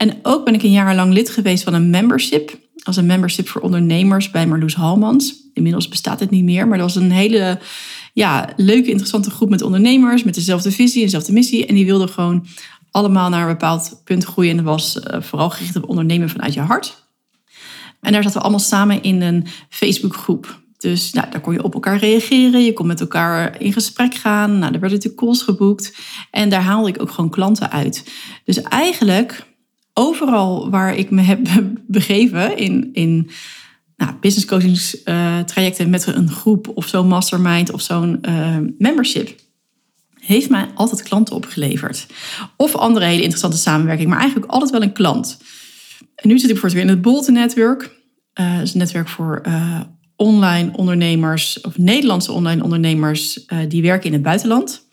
En 0.00 0.18
ook 0.22 0.44
ben 0.44 0.54
ik 0.54 0.62
een 0.62 0.70
jaar 0.70 0.94
lang 0.94 1.12
lid 1.12 1.30
geweest 1.30 1.62
van 1.62 1.74
een 1.74 1.90
membership 1.90 2.58
als 2.82 2.96
een 2.96 3.06
membership 3.06 3.48
voor 3.48 3.60
ondernemers 3.60 4.30
bij 4.30 4.46
Marloes 4.46 4.74
Halmans. 4.74 5.34
Inmiddels 5.54 5.88
bestaat 5.88 6.20
het 6.20 6.30
niet 6.30 6.44
meer, 6.44 6.68
maar 6.68 6.78
dat 6.78 6.94
was 6.94 7.02
een 7.02 7.10
hele 7.10 7.58
ja, 8.12 8.48
leuke, 8.56 8.88
interessante 8.88 9.30
groep 9.30 9.48
met 9.48 9.62
ondernemers 9.62 10.22
met 10.22 10.34
dezelfde 10.34 10.70
visie, 10.70 11.02
dezelfde 11.02 11.32
missie. 11.32 11.66
En 11.66 11.74
die 11.74 11.86
wilden 11.86 12.08
gewoon 12.08 12.46
allemaal 12.90 13.28
naar 13.28 13.42
een 13.42 13.56
bepaald 13.56 14.00
punt 14.04 14.24
groeien. 14.24 14.50
En 14.50 14.56
dat 14.56 14.66
was 14.66 14.96
uh, 14.96 15.20
vooral 15.20 15.50
gericht 15.50 15.76
op 15.76 15.88
ondernemen 15.88 16.28
vanuit 16.28 16.54
je 16.54 16.60
hart. 16.60 17.04
En 18.00 18.12
daar 18.12 18.22
zaten 18.22 18.38
we 18.38 18.42
allemaal 18.42 18.60
samen 18.60 19.02
in 19.02 19.22
een 19.22 19.46
Facebookgroep. 19.68 20.60
Dus 20.78 21.12
nou, 21.12 21.30
daar 21.30 21.40
kon 21.40 21.52
je 21.52 21.62
op 21.62 21.74
elkaar 21.74 21.98
reageren. 21.98 22.64
Je 22.64 22.72
kon 22.72 22.86
met 22.86 23.00
elkaar 23.00 23.60
in 23.60 23.72
gesprek 23.72 24.14
gaan. 24.14 24.50
Nou, 24.50 24.64
er 24.72 24.80
werden 24.80 24.90
natuurlijk 24.90 25.22
calls 25.22 25.42
geboekt. 25.42 25.94
En 26.30 26.48
daar 26.48 26.62
haalde 26.62 26.88
ik 26.88 27.02
ook 27.02 27.10
gewoon 27.10 27.30
klanten 27.30 27.70
uit. 27.70 28.10
Dus 28.44 28.62
eigenlijk 28.62 29.48
overal 30.00 30.70
waar 30.70 30.96
ik 30.96 31.10
me 31.10 31.22
heb 31.22 31.40
begeven 31.86 32.56
in, 32.56 32.90
in 32.92 33.30
nou, 33.96 34.12
business 34.20 34.46
coaching 34.46 35.04
uh, 35.04 35.38
trajecten 35.38 35.90
met 35.90 36.06
een 36.06 36.30
groep 36.30 36.70
of 36.74 36.86
zo'n 36.86 37.08
mastermind 37.08 37.72
of 37.72 37.80
zo'n 37.80 38.18
uh, 38.28 38.56
membership, 38.78 39.40
heeft 40.20 40.50
mij 40.50 40.68
altijd 40.74 41.02
klanten 41.02 41.34
opgeleverd. 41.34 42.06
Of 42.56 42.74
andere 42.74 43.06
hele 43.06 43.22
interessante 43.22 43.56
samenwerking, 43.56 44.08
maar 44.08 44.18
eigenlijk 44.18 44.52
altijd 44.52 44.70
wel 44.70 44.82
een 44.82 44.92
klant. 44.92 45.38
En 46.14 46.28
nu 46.28 46.38
zit 46.38 46.50
ik 46.50 46.56
voor 46.56 46.64
het 46.64 46.72
weer 46.72 46.82
in 46.82 46.88
het 46.88 47.02
Bolte 47.02 47.32
Network. 47.32 47.98
Uh, 48.40 48.54
dat 48.54 48.62
is 48.62 48.72
een 48.72 48.78
netwerk 48.78 49.08
voor 49.08 49.42
online 50.16 50.70
ondernemers, 50.76 51.60
of 51.60 51.78
Nederlandse 51.78 52.32
online 52.32 52.62
ondernemers 52.62 53.46
die 53.68 53.82
werken 53.82 54.06
in 54.06 54.12
het 54.12 54.22
buitenland. 54.22 54.88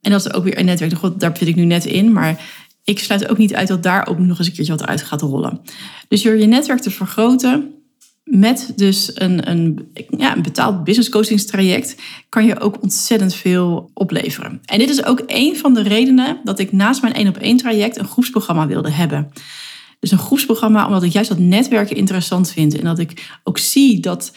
En 0.00 0.10
dat 0.10 0.26
is 0.26 0.32
ook 0.32 0.44
weer 0.44 0.58
een 0.58 0.64
netwerk, 0.64 1.20
daar 1.20 1.36
zit 1.36 1.48
ik 1.48 1.54
nu 1.56 1.64
net 1.64 1.84
in, 1.84 2.12
maar 2.12 2.40
ik 2.84 2.98
sluit 2.98 3.28
ook 3.28 3.38
niet 3.38 3.54
uit 3.54 3.68
dat 3.68 3.82
daar 3.82 4.06
ook 4.06 4.18
nog 4.18 4.38
eens 4.38 4.46
een 4.46 4.54
keertje 4.54 4.76
wat 4.76 4.86
uit 4.86 5.02
gaat 5.02 5.20
rollen. 5.20 5.60
Dus 6.08 6.22
door 6.22 6.36
je 6.36 6.46
netwerk 6.46 6.80
te 6.80 6.90
vergroten, 6.90 7.74
met 8.24 8.72
dus 8.76 9.10
een, 9.14 9.50
een, 9.50 9.88
ja, 10.16 10.36
een 10.36 10.42
betaald 10.42 10.84
business 10.84 11.08
coachingstraject 11.08 11.96
kan 12.28 12.46
je 12.46 12.60
ook 12.60 12.82
ontzettend 12.82 13.34
veel 13.34 13.90
opleveren. 13.94 14.60
En 14.64 14.78
dit 14.78 14.90
is 14.90 15.04
ook 15.04 15.22
een 15.26 15.56
van 15.56 15.74
de 15.74 15.82
redenen 15.82 16.40
dat 16.44 16.58
ik 16.58 16.72
naast 16.72 17.02
mijn 17.02 17.14
één 17.14 17.28
op 17.28 17.36
één 17.36 17.56
traject 17.56 17.98
een 17.98 18.06
groepsprogramma 18.06 18.66
wilde 18.66 18.90
hebben. 18.90 19.30
Dus 20.00 20.10
een 20.10 20.18
groepsprogramma 20.18 20.86
omdat 20.86 21.02
ik 21.02 21.12
juist 21.12 21.28
dat 21.28 21.38
netwerken 21.38 21.96
interessant 21.96 22.50
vind 22.50 22.78
en 22.78 22.84
dat 22.84 22.98
ik 22.98 23.38
ook 23.42 23.58
zie 23.58 24.00
dat, 24.00 24.32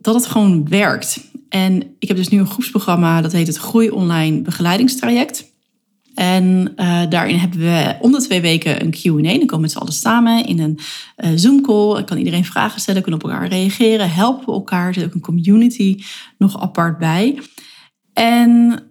dat 0.00 0.14
het 0.14 0.26
gewoon 0.26 0.68
werkt. 0.68 1.20
En 1.48 1.82
ik 1.98 2.08
heb 2.08 2.16
dus 2.16 2.28
nu 2.28 2.38
een 2.38 2.46
groepsprogramma 2.46 3.20
dat 3.20 3.32
heet 3.32 3.46
het 3.46 3.56
Groei 3.56 3.90
Online 3.90 4.42
Begeleidingstraject. 4.42 5.52
En 6.14 6.72
uh, 6.76 7.02
daarin 7.08 7.36
hebben 7.36 7.58
we 7.58 7.96
om 8.00 8.12
de 8.12 8.22
twee 8.22 8.40
weken 8.40 8.82
een 8.82 8.90
Q&A. 8.90 9.38
Dan 9.38 9.46
komen 9.46 9.60
met 9.60 9.70
z'n 9.70 9.90
samen 9.90 10.46
in 10.46 10.58
een 10.58 10.78
uh, 11.24 11.30
Zoom-call. 11.34 11.94
Dan 11.94 12.04
kan 12.04 12.18
iedereen 12.18 12.44
vragen 12.44 12.80
stellen, 12.80 13.02
kunnen 13.02 13.20
op 13.22 13.30
elkaar 13.30 13.48
reageren, 13.48 14.10
helpen 14.10 14.52
elkaar. 14.52 14.86
Er 14.86 14.94
zit 14.94 15.04
ook 15.04 15.14
een 15.14 15.20
community 15.20 16.02
nog 16.38 16.60
apart 16.60 16.98
bij. 16.98 17.38
En 18.12 18.82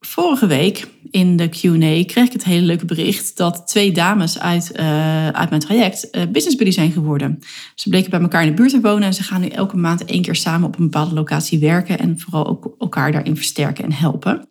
vorige 0.00 0.46
week 0.46 0.88
in 1.10 1.36
de 1.36 1.48
Q&A 1.48 2.04
kreeg 2.04 2.26
ik 2.26 2.32
het 2.32 2.44
hele 2.44 2.66
leuke 2.66 2.84
bericht 2.84 3.36
dat 3.36 3.66
twee 3.66 3.92
dames 3.92 4.38
uit, 4.38 4.72
uh, 4.76 5.28
uit 5.28 5.48
mijn 5.48 5.60
traject 5.60 6.08
uh, 6.12 6.22
business 6.32 6.56
buddy 6.56 6.72
zijn 6.72 6.92
geworden. 6.92 7.38
Ze 7.74 7.88
bleken 7.88 8.10
bij 8.10 8.20
elkaar 8.20 8.42
in 8.42 8.48
de 8.48 8.54
buurt 8.54 8.70
te 8.70 8.80
wonen 8.80 9.02
en 9.02 9.14
ze 9.14 9.22
gaan 9.22 9.40
nu 9.40 9.46
elke 9.46 9.76
maand 9.76 10.04
één 10.04 10.22
keer 10.22 10.36
samen 10.36 10.68
op 10.68 10.78
een 10.78 10.84
bepaalde 10.84 11.14
locatie 11.14 11.58
werken 11.58 11.98
en 11.98 12.18
vooral 12.18 12.46
ook 12.46 12.74
elkaar 12.78 13.12
daarin 13.12 13.36
versterken 13.36 13.84
en 13.84 13.92
helpen. 13.92 14.48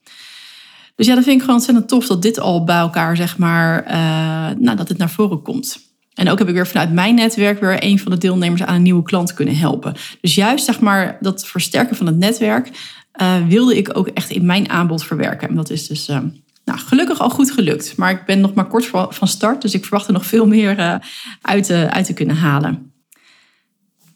Dus 1.02 1.10
ja, 1.10 1.16
dat 1.16 1.26
vind 1.26 1.36
ik 1.36 1.42
gewoon 1.42 1.56
ontzettend 1.56 1.88
tof 1.88 2.08
dat 2.08 2.22
dit 2.22 2.40
al 2.40 2.64
bij 2.64 2.78
elkaar, 2.78 3.16
zeg 3.16 3.38
maar, 3.38 3.84
uh, 3.88 3.94
nou, 4.60 4.78
dat 4.78 4.88
het 4.88 4.98
naar 4.98 5.10
voren 5.10 5.42
komt. 5.42 5.80
En 6.14 6.30
ook 6.30 6.40
heb 6.40 6.48
ik 6.48 6.54
weer 6.54 6.68
vanuit 6.68 6.94
mijn 6.94 7.16
netwerk 7.16 7.60
weer 7.60 7.84
een 7.84 8.00
van 8.00 8.12
de 8.12 8.18
deelnemers 8.18 8.64
aan 8.64 8.76
een 8.76 8.82
nieuwe 8.82 9.04
klant 9.04 9.34
kunnen 9.34 9.58
helpen. 9.58 9.94
Dus 10.22 10.36
juist, 10.36 10.66
zeg 10.66 10.80
maar, 10.80 11.18
dat 11.20 11.48
versterken 11.48 11.96
van 11.96 12.06
het 12.06 12.18
netwerk 12.18 12.70
uh, 13.22 13.48
wilde 13.48 13.78
ik 13.78 13.98
ook 13.98 14.08
echt 14.08 14.30
in 14.30 14.46
mijn 14.46 14.70
aanbod 14.70 15.04
verwerken. 15.04 15.50
En 15.50 15.56
dat 15.56 15.70
is 15.70 15.88
dus 15.88 16.10
uh, 16.10 16.18
nou, 16.66 16.80
gelukkig 16.80 17.20
al 17.20 17.30
goed 17.30 17.52
gelukt. 17.52 17.98
Maar 17.98 18.12
ik 18.12 18.26
ben 18.26 18.40
nog 18.40 18.54
maar 18.54 18.68
kort 18.68 18.86
van 19.10 19.28
start, 19.28 19.62
dus 19.62 19.74
ik 19.74 19.86
verwacht 19.86 20.08
er 20.08 20.14
nog 20.14 20.26
veel 20.26 20.48
meer 20.48 21.02
uit, 21.42 21.72
uit 21.72 22.06
te 22.06 22.14
kunnen 22.14 22.36
halen. 22.36 22.92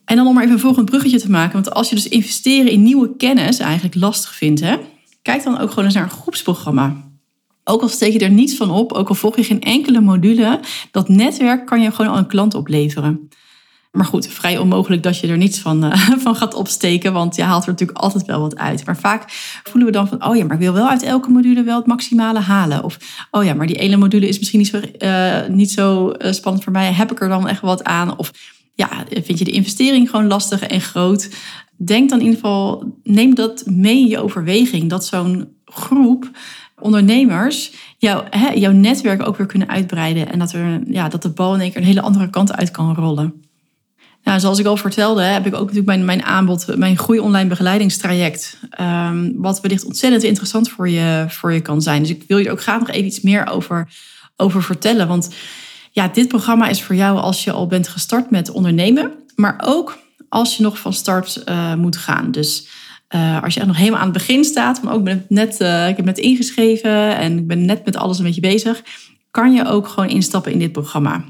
En 0.05 0.15
dan 0.15 0.27
om 0.27 0.33
maar 0.33 0.43
even 0.43 0.55
een 0.55 0.61
volgend 0.61 0.85
bruggetje 0.85 1.19
te 1.19 1.31
maken. 1.31 1.53
Want 1.53 1.73
als 1.73 1.89
je 1.89 1.95
dus 1.95 2.07
investeren 2.07 2.71
in 2.71 2.83
nieuwe 2.83 3.15
kennis 3.15 3.59
eigenlijk 3.59 3.95
lastig 3.95 4.35
vindt, 4.35 4.59
hè, 4.59 4.77
Kijk 5.25 5.43
dan 5.43 5.57
ook 5.57 5.69
gewoon 5.69 5.85
eens 5.85 5.93
naar 5.93 6.03
een 6.03 6.09
groepsprogramma. 6.09 6.95
Ook 7.63 7.81
al 7.81 7.87
steek 7.87 8.13
je 8.13 8.19
er 8.19 8.29
niets 8.29 8.55
van 8.55 8.71
op, 8.71 8.91
ook 8.91 9.09
al 9.09 9.15
volg 9.15 9.35
je 9.35 9.43
geen 9.43 9.61
enkele 9.61 10.01
module, 10.01 10.59
dat 10.91 11.09
netwerk 11.09 11.65
kan 11.65 11.81
je 11.81 11.91
gewoon 11.91 12.11
al 12.11 12.17
een 12.17 12.27
klant 12.27 12.53
opleveren. 12.53 13.29
Maar 13.91 14.05
goed, 14.05 14.27
vrij 14.27 14.57
onmogelijk 14.57 15.03
dat 15.03 15.19
je 15.19 15.27
er 15.27 15.37
niets 15.37 15.59
van, 15.59 15.85
uh, 15.85 16.09
van 16.25 16.35
gaat 16.35 16.53
opsteken, 16.53 17.13
want 17.13 17.35
je 17.35 17.43
haalt 17.43 17.63
er 17.63 17.69
natuurlijk 17.69 17.97
altijd 17.97 18.25
wel 18.25 18.39
wat 18.39 18.55
uit. 18.55 18.85
Maar 18.85 18.97
vaak 18.97 19.23
voelen 19.63 19.85
we 19.85 19.91
dan 19.91 20.07
van, 20.07 20.25
oh 20.25 20.35
ja, 20.35 20.43
maar 20.43 20.55
ik 20.55 20.61
wil 20.61 20.73
wel 20.73 20.89
uit 20.89 21.03
elke 21.03 21.29
module 21.29 21.63
wel 21.63 21.77
het 21.77 21.85
maximale 21.85 22.39
halen. 22.39 22.83
Of, 22.83 22.97
oh 23.31 23.43
ja, 23.43 23.53
maar 23.53 23.67
die 23.67 23.79
ene 23.79 23.97
module 23.97 24.27
is 24.27 24.37
misschien 24.37 24.59
niet 24.59 24.67
zo, 24.67 24.81
uh, 24.99 25.47
niet 25.55 25.71
zo 25.71 26.11
uh, 26.17 26.31
spannend 26.31 26.63
voor 26.63 26.73
mij, 26.73 26.91
heb 26.91 27.11
ik 27.11 27.21
er 27.21 27.29
dan 27.29 27.47
echt 27.47 27.61
wat 27.61 27.83
aan? 27.83 28.17
Of 28.17 28.31
ja, 28.73 28.89
vind 29.09 29.39
je 29.39 29.45
de 29.45 29.51
investering 29.51 30.09
gewoon 30.09 30.27
lastig 30.27 30.61
en 30.61 30.81
groot? 30.81 31.29
Denk 31.77 32.09
dan 32.09 32.19
in 32.19 32.25
ieder 32.25 32.39
geval, 32.39 32.93
neem 33.03 33.35
dat 33.35 33.63
mee 33.65 33.99
in 33.99 34.07
je 34.07 34.19
overweging. 34.19 34.89
Dat 34.89 35.05
zo'n 35.05 35.47
groep 35.65 36.29
ondernemers 36.79 37.71
jou, 37.97 38.23
hè, 38.29 38.49
jouw 38.49 38.71
netwerk 38.71 39.27
ook 39.27 39.37
weer 39.37 39.47
kunnen 39.47 39.69
uitbreiden. 39.69 40.31
En 40.31 40.39
dat, 40.39 40.53
er, 40.53 40.81
ja, 40.87 41.09
dat 41.09 41.21
de 41.21 41.29
bal 41.29 41.53
in 41.53 41.61
één 41.61 41.71
keer 41.71 41.81
een 41.81 41.87
hele 41.87 42.01
andere 42.01 42.29
kant 42.29 42.53
uit 42.53 42.71
kan 42.71 42.95
rollen. 42.95 43.33
Nou, 44.23 44.39
zoals 44.39 44.59
ik 44.59 44.65
al 44.65 44.77
vertelde, 44.77 45.21
heb 45.21 45.45
ik 45.45 45.53
ook 45.53 45.59
natuurlijk 45.59 45.85
mijn, 45.85 46.05
mijn 46.05 46.23
aanbod, 46.23 46.77
mijn 46.77 46.97
groei 46.97 47.19
online 47.19 47.49
begeleidingstraject. 47.49 48.59
Um, 48.81 49.33
wat 49.37 49.61
wellicht 49.61 49.85
ontzettend 49.85 50.23
interessant 50.23 50.69
voor 50.69 50.89
je, 50.89 51.25
voor 51.27 51.53
je 51.53 51.61
kan 51.61 51.81
zijn. 51.81 52.01
Dus 52.01 52.11
ik 52.11 52.23
wil 52.27 52.37
je 52.37 52.51
ook 52.51 52.61
graag 52.61 52.79
nog 52.79 52.89
even 52.89 53.05
iets 53.05 53.21
meer 53.21 53.47
over, 53.47 53.87
over 54.35 54.63
vertellen. 54.63 55.07
Want 55.07 55.29
ja, 55.91 56.07
dit 56.07 56.27
programma 56.27 56.67
is 56.67 56.83
voor 56.83 56.95
jou 56.95 57.17
als 57.19 57.43
je 57.43 57.51
al 57.51 57.67
bent 57.67 57.87
gestart 57.87 58.29
met 58.29 58.51
ondernemen. 58.51 59.11
Maar 59.35 59.61
ook 59.65 59.97
als 60.29 60.57
je 60.57 60.63
nog 60.63 60.79
van 60.79 60.93
start 60.93 61.43
uh, 61.45 61.73
moet 61.75 61.97
gaan. 61.97 62.31
Dus 62.31 62.67
uh, 63.15 63.43
als 63.43 63.53
je 63.53 63.65
nog 63.65 63.77
helemaal 63.77 63.99
aan 63.99 64.09
het 64.09 64.17
begin 64.17 64.43
staat, 64.43 64.79
van 64.79 64.89
ook 64.89 64.97
oh, 64.97 65.03
ben 65.03 65.25
net, 65.29 65.61
uh, 65.61 65.87
ik 65.87 65.95
heb 65.95 66.05
net 66.05 66.17
ingeschreven 66.17 67.17
en 67.17 67.37
ik 67.37 67.47
ben 67.47 67.65
net 67.65 67.85
met 67.85 67.95
alles 67.95 68.17
een 68.17 68.25
beetje 68.25 68.41
bezig, 68.41 68.83
kan 69.31 69.53
je 69.53 69.65
ook 69.65 69.87
gewoon 69.87 70.09
instappen 70.09 70.51
in 70.51 70.59
dit 70.59 70.71
programma. 70.71 71.23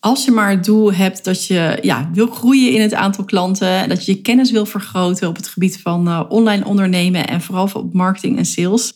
Als 0.00 0.24
je 0.24 0.30
maar 0.30 0.50
het 0.50 0.64
doel 0.64 0.92
hebt 0.92 1.24
dat 1.24 1.46
je 1.46 1.78
ja, 1.82 2.10
wil 2.12 2.26
groeien 2.26 2.72
in 2.72 2.80
het 2.80 2.94
aantal 2.94 3.24
klanten, 3.24 3.88
dat 3.88 4.06
je 4.06 4.12
je 4.12 4.20
kennis 4.20 4.50
wil 4.50 4.66
vergroten 4.66 5.28
op 5.28 5.36
het 5.36 5.48
gebied 5.48 5.80
van 5.80 6.28
online 6.28 6.64
ondernemen 6.64 7.26
en 7.26 7.40
vooral 7.40 7.68
op 7.74 7.92
marketing 7.92 8.38
en 8.38 8.46
sales, 8.46 8.94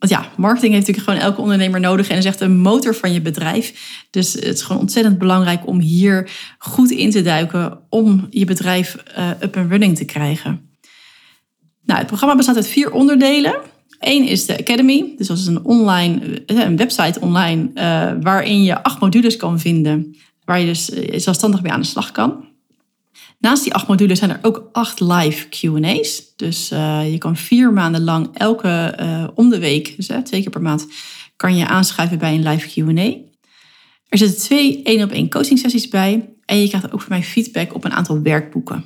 want 0.00 0.12
ja, 0.12 0.28
marketing 0.36 0.72
heeft 0.72 0.86
natuurlijk 0.86 1.08
gewoon 1.08 1.28
elke 1.30 1.40
ondernemer 1.40 1.80
nodig 1.80 2.08
en 2.08 2.16
is 2.16 2.24
echt 2.24 2.40
een 2.40 2.58
motor 2.58 2.94
van 2.94 3.12
je 3.12 3.20
bedrijf. 3.20 3.72
Dus 4.10 4.32
het 4.32 4.44
is 4.44 4.62
gewoon 4.62 4.80
ontzettend 4.80 5.18
belangrijk 5.18 5.66
om 5.66 5.80
hier 5.80 6.30
goed 6.58 6.90
in 6.90 7.10
te 7.10 7.22
duiken 7.22 7.78
om 7.88 8.26
je 8.30 8.44
bedrijf 8.44 8.96
uh, 9.18 9.30
up 9.42 9.56
and 9.56 9.70
running 9.70 9.96
te 9.96 10.04
krijgen. 10.04 10.70
Nou, 11.82 11.98
het 11.98 12.06
programma 12.06 12.36
bestaat 12.36 12.56
uit 12.56 12.68
vier 12.68 12.92
onderdelen. 12.92 13.54
Eén 13.98 14.26
is 14.26 14.46
de 14.46 14.58
Academy, 14.58 15.14
dus 15.16 15.26
dat 15.26 15.38
is 15.38 15.46
een, 15.46 15.64
online, 15.64 16.42
eh, 16.46 16.58
een 16.58 16.76
website 16.76 17.20
online 17.20 17.70
uh, 17.74 18.22
waarin 18.22 18.62
je 18.62 18.82
acht 18.82 19.00
modules 19.00 19.36
kan 19.36 19.60
vinden, 19.60 20.16
waar 20.44 20.60
je 20.60 20.66
dus 20.66 20.84
zelfstandig 21.22 21.62
mee 21.62 21.72
aan 21.72 21.80
de 21.80 21.86
slag 21.86 22.12
kan. 22.12 22.49
Naast 23.40 23.62
die 23.64 23.74
acht 23.74 23.88
modules 23.88 24.18
zijn 24.18 24.30
er 24.30 24.38
ook 24.42 24.68
acht 24.72 25.00
live 25.00 25.48
QA's. 25.48 26.22
Dus 26.36 26.72
uh, 26.72 27.12
je 27.12 27.18
kan 27.18 27.36
vier 27.36 27.72
maanden 27.72 28.04
lang 28.04 28.28
elke 28.32 28.96
uh, 29.00 29.28
om 29.34 29.50
de 29.50 29.58
week, 29.58 29.96
dus 29.96 30.06
twee 30.06 30.40
keer 30.40 30.50
per 30.50 30.62
maand, 30.62 30.86
kan 31.36 31.56
je 31.56 31.66
aanschrijven 31.66 32.18
bij 32.18 32.34
een 32.34 32.42
live 32.42 32.68
QA. 32.68 33.02
Er 34.08 34.18
zitten 34.18 34.38
twee 34.38 34.82
één 34.82 35.02
op 35.02 35.10
één 35.10 35.30
coaching 35.30 35.58
sessies 35.58 35.88
bij. 35.88 36.28
En 36.44 36.60
je 36.60 36.68
krijgt 36.68 36.92
ook 36.92 37.00
van 37.00 37.08
mij 37.08 37.22
feedback 37.22 37.74
op 37.74 37.84
een 37.84 37.92
aantal 37.92 38.22
werkboeken. 38.22 38.84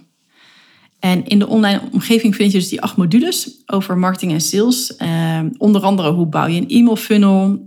En 0.99 1.27
in 1.27 1.39
de 1.39 1.47
online 1.47 1.81
omgeving 1.93 2.35
vind 2.37 2.53
je 2.53 2.59
dus 2.59 2.69
die 2.69 2.81
acht 2.83 2.97
modules 2.97 3.63
over 3.67 3.99
marketing 3.99 4.33
en 4.33 4.41
sales. 4.41 4.95
Uh, 4.99 5.41
onder 5.59 5.83
andere 5.83 6.11
hoe 6.11 6.27
bouw 6.27 6.47
je 6.47 6.61
een 6.61 6.69
e-mail 6.69 6.97
funnel. 6.97 7.65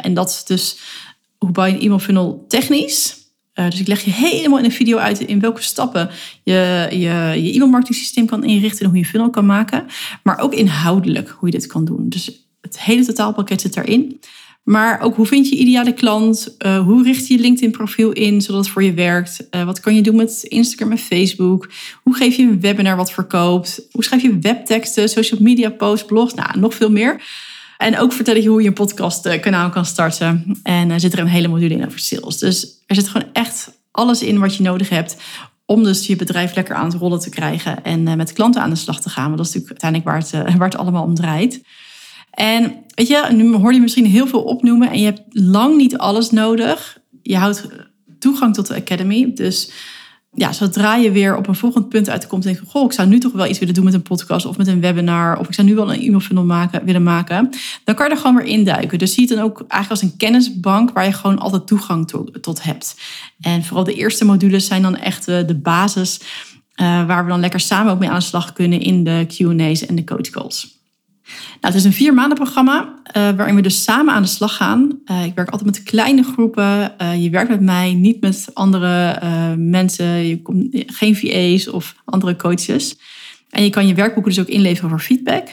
en 0.00 0.14
dat 0.14 0.28
is 0.28 0.44
dus 0.44 0.78
hoe 1.38 1.50
bouw 1.50 1.64
je 1.64 1.72
een 1.72 1.80
e-mail 1.80 1.98
funnel 1.98 2.44
technisch. 2.48 3.17
Uh, 3.58 3.70
dus 3.70 3.80
ik 3.80 3.86
leg 3.86 4.00
je 4.00 4.10
helemaal 4.10 4.58
in 4.58 4.64
een 4.64 4.72
video 4.72 4.96
uit 4.96 5.20
in 5.20 5.40
welke 5.40 5.62
stappen 5.62 6.10
je 6.42 6.86
je, 6.90 7.42
je 7.42 7.52
e-mailmarketing 7.52 7.98
systeem 7.98 8.26
kan 8.26 8.44
inrichten 8.44 8.84
en 8.84 8.90
hoe 8.90 8.98
je 8.98 9.04
funnel 9.04 9.30
kan 9.30 9.46
maken. 9.46 9.86
Maar 10.22 10.38
ook 10.38 10.54
inhoudelijk 10.54 11.28
hoe 11.28 11.50
je 11.50 11.58
dit 11.58 11.66
kan 11.66 11.84
doen. 11.84 12.08
Dus 12.08 12.48
het 12.60 12.80
hele 12.80 13.04
totaalpakket 13.04 13.60
zit 13.60 13.74
daarin. 13.74 14.20
Maar 14.62 15.00
ook 15.00 15.16
hoe 15.16 15.26
vind 15.26 15.48
je 15.48 15.56
ideale 15.56 15.92
klant? 15.92 16.56
Uh, 16.58 16.78
hoe 16.78 17.02
richt 17.02 17.26
je 17.26 17.34
je 17.34 17.40
LinkedIn 17.40 17.70
profiel 17.70 18.12
in 18.12 18.40
zodat 18.40 18.60
het 18.60 18.72
voor 18.72 18.82
je 18.82 18.94
werkt? 18.94 19.46
Uh, 19.50 19.64
wat 19.64 19.80
kan 19.80 19.94
je 19.94 20.02
doen 20.02 20.16
met 20.16 20.42
Instagram 20.42 20.90
en 20.90 20.98
Facebook? 20.98 21.70
Hoe 22.02 22.14
geef 22.14 22.36
je 22.36 22.42
een 22.42 22.60
webinar 22.60 22.96
wat 22.96 23.12
verkoopt? 23.12 23.86
Hoe 23.92 24.04
schrijf 24.04 24.22
je 24.22 24.38
webteksten, 24.38 25.08
social 25.08 25.40
media 25.42 25.70
posts, 25.70 26.06
blogs? 26.06 26.34
Nou, 26.34 26.58
nog 26.58 26.74
veel 26.74 26.90
meer. 26.90 27.22
En 27.78 27.98
ook 27.98 28.12
vertel 28.12 28.36
ik 28.36 28.42
je 28.42 28.48
hoe 28.48 28.62
je 28.62 28.68
een 28.68 28.74
podcastkanaal 28.74 29.70
kan 29.70 29.84
starten. 29.84 30.58
En 30.62 30.90
er 30.90 31.00
zit 31.00 31.12
er 31.12 31.18
een 31.18 31.26
hele 31.26 31.48
module 31.48 31.74
in 31.74 31.86
over 31.86 31.98
sales. 31.98 32.38
Dus 32.38 32.82
er 32.86 32.94
zit 32.94 33.08
gewoon 33.08 33.28
echt 33.32 33.80
alles 33.90 34.22
in 34.22 34.38
wat 34.38 34.54
je 34.54 34.62
nodig 34.62 34.88
hebt 34.88 35.16
om 35.66 35.84
dus 35.84 36.06
je 36.06 36.16
bedrijf 36.16 36.54
lekker 36.54 36.74
aan 36.74 36.84
het 36.84 36.94
rollen 36.94 37.20
te 37.20 37.30
krijgen 37.30 37.84
en 37.84 38.08
eh, 38.08 38.14
met 38.14 38.32
klanten 38.32 38.62
aan 38.62 38.70
de 38.70 38.76
slag 38.76 39.00
te 39.00 39.08
gaan. 39.08 39.24
Want 39.24 39.36
dat 39.36 39.46
is 39.46 39.54
natuurlijk 39.54 39.82
uiteindelijk 39.82 40.10
waar 40.10 40.40
het, 40.40 40.48
eh, 40.48 40.56
waar 40.58 40.68
het 40.68 40.78
allemaal 40.78 41.04
om 41.04 41.14
draait. 41.14 41.62
En 42.30 42.84
weet 42.94 43.08
je, 43.08 43.28
nu 43.32 43.54
hoor 43.54 43.72
je 43.72 43.80
misschien 43.80 44.06
heel 44.06 44.26
veel 44.26 44.42
opnoemen 44.42 44.90
en 44.90 44.98
je 44.98 45.04
hebt 45.04 45.22
lang 45.28 45.76
niet 45.76 45.98
alles 45.98 46.30
nodig. 46.30 46.98
Je 47.22 47.36
houdt 47.36 47.66
toegang 48.18 48.54
tot 48.54 48.66
de 48.66 48.74
Academy. 48.74 49.32
Dus 49.34 49.70
ja, 50.30 50.52
zodra 50.52 50.96
je 50.96 51.10
weer 51.10 51.36
op 51.36 51.46
een 51.46 51.54
volgend 51.54 51.88
punt 51.88 52.08
uitkomt, 52.08 52.42
denk 52.42 52.58
je, 52.58 52.66
goh, 52.66 52.84
ik 52.84 52.92
zou 52.92 53.08
nu 53.08 53.18
toch 53.18 53.32
wel 53.32 53.46
iets 53.46 53.58
willen 53.58 53.74
doen 53.74 53.84
met 53.84 53.94
een 53.94 54.02
podcast 54.02 54.46
of 54.46 54.56
met 54.56 54.66
een 54.66 54.80
webinar, 54.80 55.38
of 55.38 55.48
ik 55.48 55.54
zou 55.54 55.66
nu 55.66 55.74
wel 55.74 55.92
een 55.92 56.00
e-mail 56.00 56.20
funnel 56.20 56.44
maken, 56.44 56.84
willen 56.84 57.02
maken, 57.02 57.50
dan 57.84 57.94
kan 57.94 58.06
je 58.06 58.12
er 58.12 58.18
gewoon 58.18 58.36
weer 58.36 58.46
induiken. 58.46 58.98
Dus 58.98 59.14
zie 59.14 59.26
het 59.28 59.36
dan 59.36 59.44
ook 59.44 59.64
eigenlijk 59.68 59.90
als 59.90 60.02
een 60.02 60.16
kennisbank 60.16 60.90
waar 60.90 61.04
je 61.04 61.12
gewoon 61.12 61.38
altijd 61.38 61.66
toegang 61.66 62.08
tot 62.40 62.62
hebt. 62.62 62.96
En 63.40 63.64
vooral 63.64 63.84
de 63.84 63.94
eerste 63.94 64.24
modules 64.24 64.66
zijn 64.66 64.82
dan 64.82 64.96
echt 64.96 65.26
de 65.26 65.58
basis 65.62 66.20
uh, 66.80 67.06
waar 67.06 67.24
we 67.24 67.30
dan 67.30 67.40
lekker 67.40 67.60
samen 67.60 67.92
ook 67.92 67.98
mee 67.98 68.08
aan 68.08 68.18
de 68.18 68.24
slag 68.24 68.52
kunnen 68.52 68.80
in 68.80 69.04
de 69.04 69.26
Q&A's 69.28 69.86
en 69.86 69.94
de 69.94 70.04
coach 70.04 70.30
calls. 70.30 70.77
Nou, 71.60 71.74
het 71.74 71.74
is 71.74 71.84
een 71.84 71.92
vier 71.92 72.14
maanden 72.14 72.38
programma 72.38 72.94
uh, 73.16 73.30
waarin 73.30 73.54
we 73.54 73.62
dus 73.62 73.82
samen 73.82 74.14
aan 74.14 74.22
de 74.22 74.28
slag 74.28 74.56
gaan. 74.56 75.00
Uh, 75.10 75.24
ik 75.24 75.34
werk 75.34 75.50
altijd 75.50 75.70
met 75.70 75.82
kleine 75.82 76.22
groepen. 76.22 76.94
Uh, 77.02 77.22
je 77.22 77.30
werkt 77.30 77.48
met 77.48 77.60
mij, 77.60 77.94
niet 77.94 78.20
met 78.20 78.48
andere 78.52 79.18
mensen. 79.56 80.06
Je 80.06 80.42
komt 80.42 80.66
geen 80.86 81.16
VA's 81.16 81.68
of 81.68 81.94
andere 82.04 82.36
coaches. 82.36 82.98
En 83.50 83.64
je 83.64 83.70
kan 83.70 83.86
je 83.86 83.94
werkboeken 83.94 84.32
dus 84.32 84.40
ook 84.40 84.48
inleveren 84.48 84.90
voor 84.90 85.00
feedback. 85.00 85.46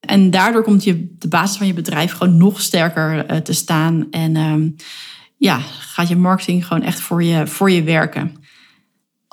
En 0.00 0.30
daardoor 0.30 0.62
komt 0.62 0.84
je, 0.84 1.14
de 1.18 1.28
basis 1.28 1.56
van 1.56 1.66
je 1.66 1.74
bedrijf 1.74 2.12
gewoon 2.12 2.36
nog 2.36 2.60
sterker 2.60 3.42
te 3.42 3.52
staan. 3.52 4.06
En 4.10 4.36
ehm, 4.36 4.68
ja, 5.36 5.58
gaat 5.78 6.08
je 6.08 6.16
marketing 6.16 6.66
gewoon 6.66 6.82
echt 6.82 7.00
voor 7.00 7.22
je, 7.22 7.46
voor 7.46 7.70
je 7.70 7.82
werken. 7.82 8.32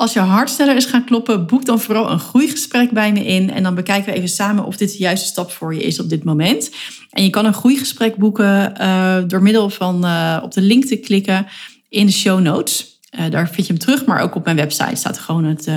Als 0.04 0.13
je 0.13 0.20
hart 0.20 0.50
sneller 0.50 0.76
is 0.76 0.86
gaan 0.86 1.04
kloppen, 1.04 1.46
boek 1.46 1.66
dan 1.66 1.80
vooral 1.80 2.12
een 2.12 2.20
groeigesprek 2.20 2.92
bij 2.92 3.12
me 3.12 3.26
in. 3.26 3.52
En 3.52 3.63
dan 3.63 3.76
bekijken 3.76 4.12
we 4.12 4.18
even 4.18 4.30
samen 4.30 4.66
of 4.66 4.78
dit 4.78 4.92
de 4.92 4.98
juiste 4.98 5.28
stap 5.28 5.52
voor 5.52 5.76
je 5.76 5.84
is 5.84 6.00
op 6.00 6.10
dit 6.10 6.24
moment. 6.24 6.72
En 7.10 7.24
je 7.24 7.30
kan 7.30 7.46
een 7.46 7.54
groeigesprek 7.54 8.16
boeken 8.16 8.74
uh, 8.82 9.18
door 9.28 9.42
middel 9.42 9.70
van 9.70 10.06
uh, 10.06 10.39
op 10.42 10.52
de 10.52 10.62
link 10.62 10.86
te 10.86 10.96
klikken 10.96 11.48
in 11.89 12.06
de 12.06 12.12
show 12.12 12.39
notes. 12.39 13.00
Uh, 13.20 13.30
daar 13.30 13.50
vind 13.50 13.68
je 13.68 13.74
hem 13.74 13.82
terug, 13.82 14.06
maar 14.06 14.22
ook 14.22 14.36
op 14.36 14.46
mijn 14.46 14.56
website 14.56 14.96
staat 14.96 15.20
gewoon 15.20 15.44
het, 15.44 15.68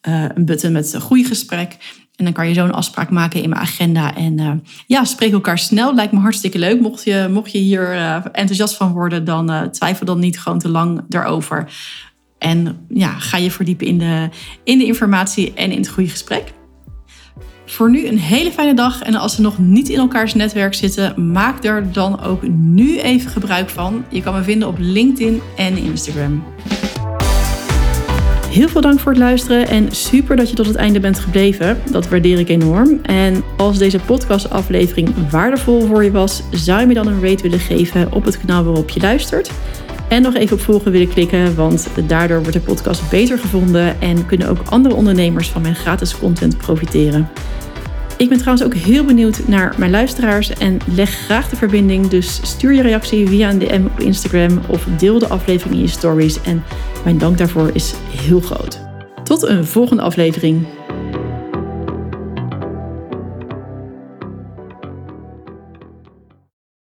een 0.00 0.44
button 0.44 0.72
met 0.72 0.94
groeigesprek. 0.98 1.76
En 2.16 2.24
dan 2.24 2.34
kan 2.34 2.48
je 2.48 2.54
zo 2.54 2.64
een 2.64 2.72
afspraak 2.72 3.10
maken 3.10 3.42
in 3.42 3.48
mijn 3.48 3.60
agenda. 3.60 4.14
En 4.14 4.64
ja, 4.86 5.04
spreek 5.04 5.32
elkaar 5.32 5.58
snel. 5.58 5.94
Lijkt 5.94 6.12
me 6.12 6.18
hartstikke 6.18 6.58
leuk. 6.58 6.80
Mocht 6.80 7.04
je, 7.04 7.28
mocht 7.30 7.52
je 7.52 7.58
hier 7.58 7.92
enthousiast 8.32 8.76
van 8.76 8.92
worden, 8.92 9.24
dan 9.24 9.70
twijfel 9.70 10.06
dan 10.06 10.18
niet 10.18 10.40
gewoon 10.40 10.58
te 10.58 10.68
lang 10.68 11.04
daarover. 11.08 11.70
En 12.46 12.86
ja, 12.88 13.18
ga 13.18 13.36
je 13.36 13.50
verdiepen 13.50 13.86
in 13.86 13.98
de, 13.98 14.28
in 14.64 14.78
de 14.78 14.84
informatie 14.84 15.52
en 15.54 15.70
in 15.70 15.78
het 15.78 15.88
goede 15.88 16.10
gesprek. 16.10 16.52
Voor 17.64 17.90
nu 17.90 18.06
een 18.06 18.18
hele 18.18 18.50
fijne 18.50 18.74
dag. 18.74 19.02
En 19.02 19.14
als 19.14 19.34
ze 19.34 19.40
nog 19.40 19.58
niet 19.58 19.88
in 19.88 19.98
elkaars 19.98 20.34
netwerk 20.34 20.74
zitten, 20.74 21.32
maak 21.32 21.64
er 21.64 21.92
dan 21.92 22.20
ook 22.20 22.48
nu 22.48 22.98
even 22.98 23.30
gebruik 23.30 23.68
van. 23.68 24.04
Je 24.08 24.22
kan 24.22 24.34
me 24.34 24.42
vinden 24.42 24.68
op 24.68 24.76
LinkedIn 24.78 25.40
en 25.56 25.76
Instagram. 25.76 26.44
Heel 28.48 28.68
veel 28.68 28.80
dank 28.80 29.00
voor 29.00 29.12
het 29.12 29.20
luisteren 29.20 29.68
en 29.68 29.92
super 29.92 30.36
dat 30.36 30.50
je 30.50 30.56
tot 30.56 30.66
het 30.66 30.76
einde 30.76 31.00
bent 31.00 31.18
gebleven. 31.18 31.78
Dat 31.90 32.08
waardeer 32.08 32.38
ik 32.38 32.48
enorm. 32.48 33.00
En 33.02 33.42
als 33.56 33.78
deze 33.78 33.98
podcastaflevering 33.98 35.30
waardevol 35.30 35.86
voor 35.86 36.04
je 36.04 36.10
was, 36.10 36.42
zou 36.50 36.80
je 36.80 36.86
me 36.86 36.94
dan 36.94 37.06
een 37.06 37.22
rate 37.22 37.42
willen 37.42 37.58
geven 37.58 38.12
op 38.12 38.24
het 38.24 38.38
kanaal 38.40 38.64
waarop 38.64 38.90
je 38.90 39.00
luistert. 39.00 39.50
En 40.08 40.22
nog 40.22 40.34
even 40.34 40.56
op 40.56 40.62
volgen 40.62 40.92
willen 40.92 41.08
klikken, 41.08 41.54
want 41.54 41.88
daardoor 42.06 42.38
wordt 42.38 42.52
de 42.52 42.60
podcast 42.60 43.10
beter 43.10 43.38
gevonden 43.38 44.00
en 44.00 44.26
kunnen 44.26 44.48
ook 44.48 44.58
andere 44.64 44.94
ondernemers 44.94 45.48
van 45.48 45.62
mijn 45.62 45.74
gratis 45.74 46.18
content 46.18 46.56
profiteren. 46.56 47.28
Ik 48.16 48.28
ben 48.28 48.38
trouwens 48.38 48.66
ook 48.66 48.74
heel 48.74 49.04
benieuwd 49.04 49.48
naar 49.48 49.74
mijn 49.78 49.90
luisteraars 49.90 50.50
en 50.50 50.78
leg 50.94 51.10
graag 51.10 51.48
de 51.48 51.56
verbinding. 51.56 52.08
Dus 52.08 52.40
stuur 52.42 52.72
je 52.72 52.82
reactie 52.82 53.28
via 53.28 53.50
een 53.50 53.58
DM 53.58 53.84
op 53.84 54.00
Instagram 54.00 54.60
of 54.66 54.86
deel 54.98 55.18
de 55.18 55.28
aflevering 55.28 55.76
in 55.76 55.82
je 55.82 55.88
stories. 55.88 56.40
En 56.40 56.64
mijn 57.04 57.18
dank 57.18 57.38
daarvoor 57.38 57.70
is 57.72 57.94
heel 58.10 58.40
groot. 58.40 58.80
Tot 59.22 59.42
een 59.42 59.64
volgende 59.64 60.02
aflevering. 60.02 60.66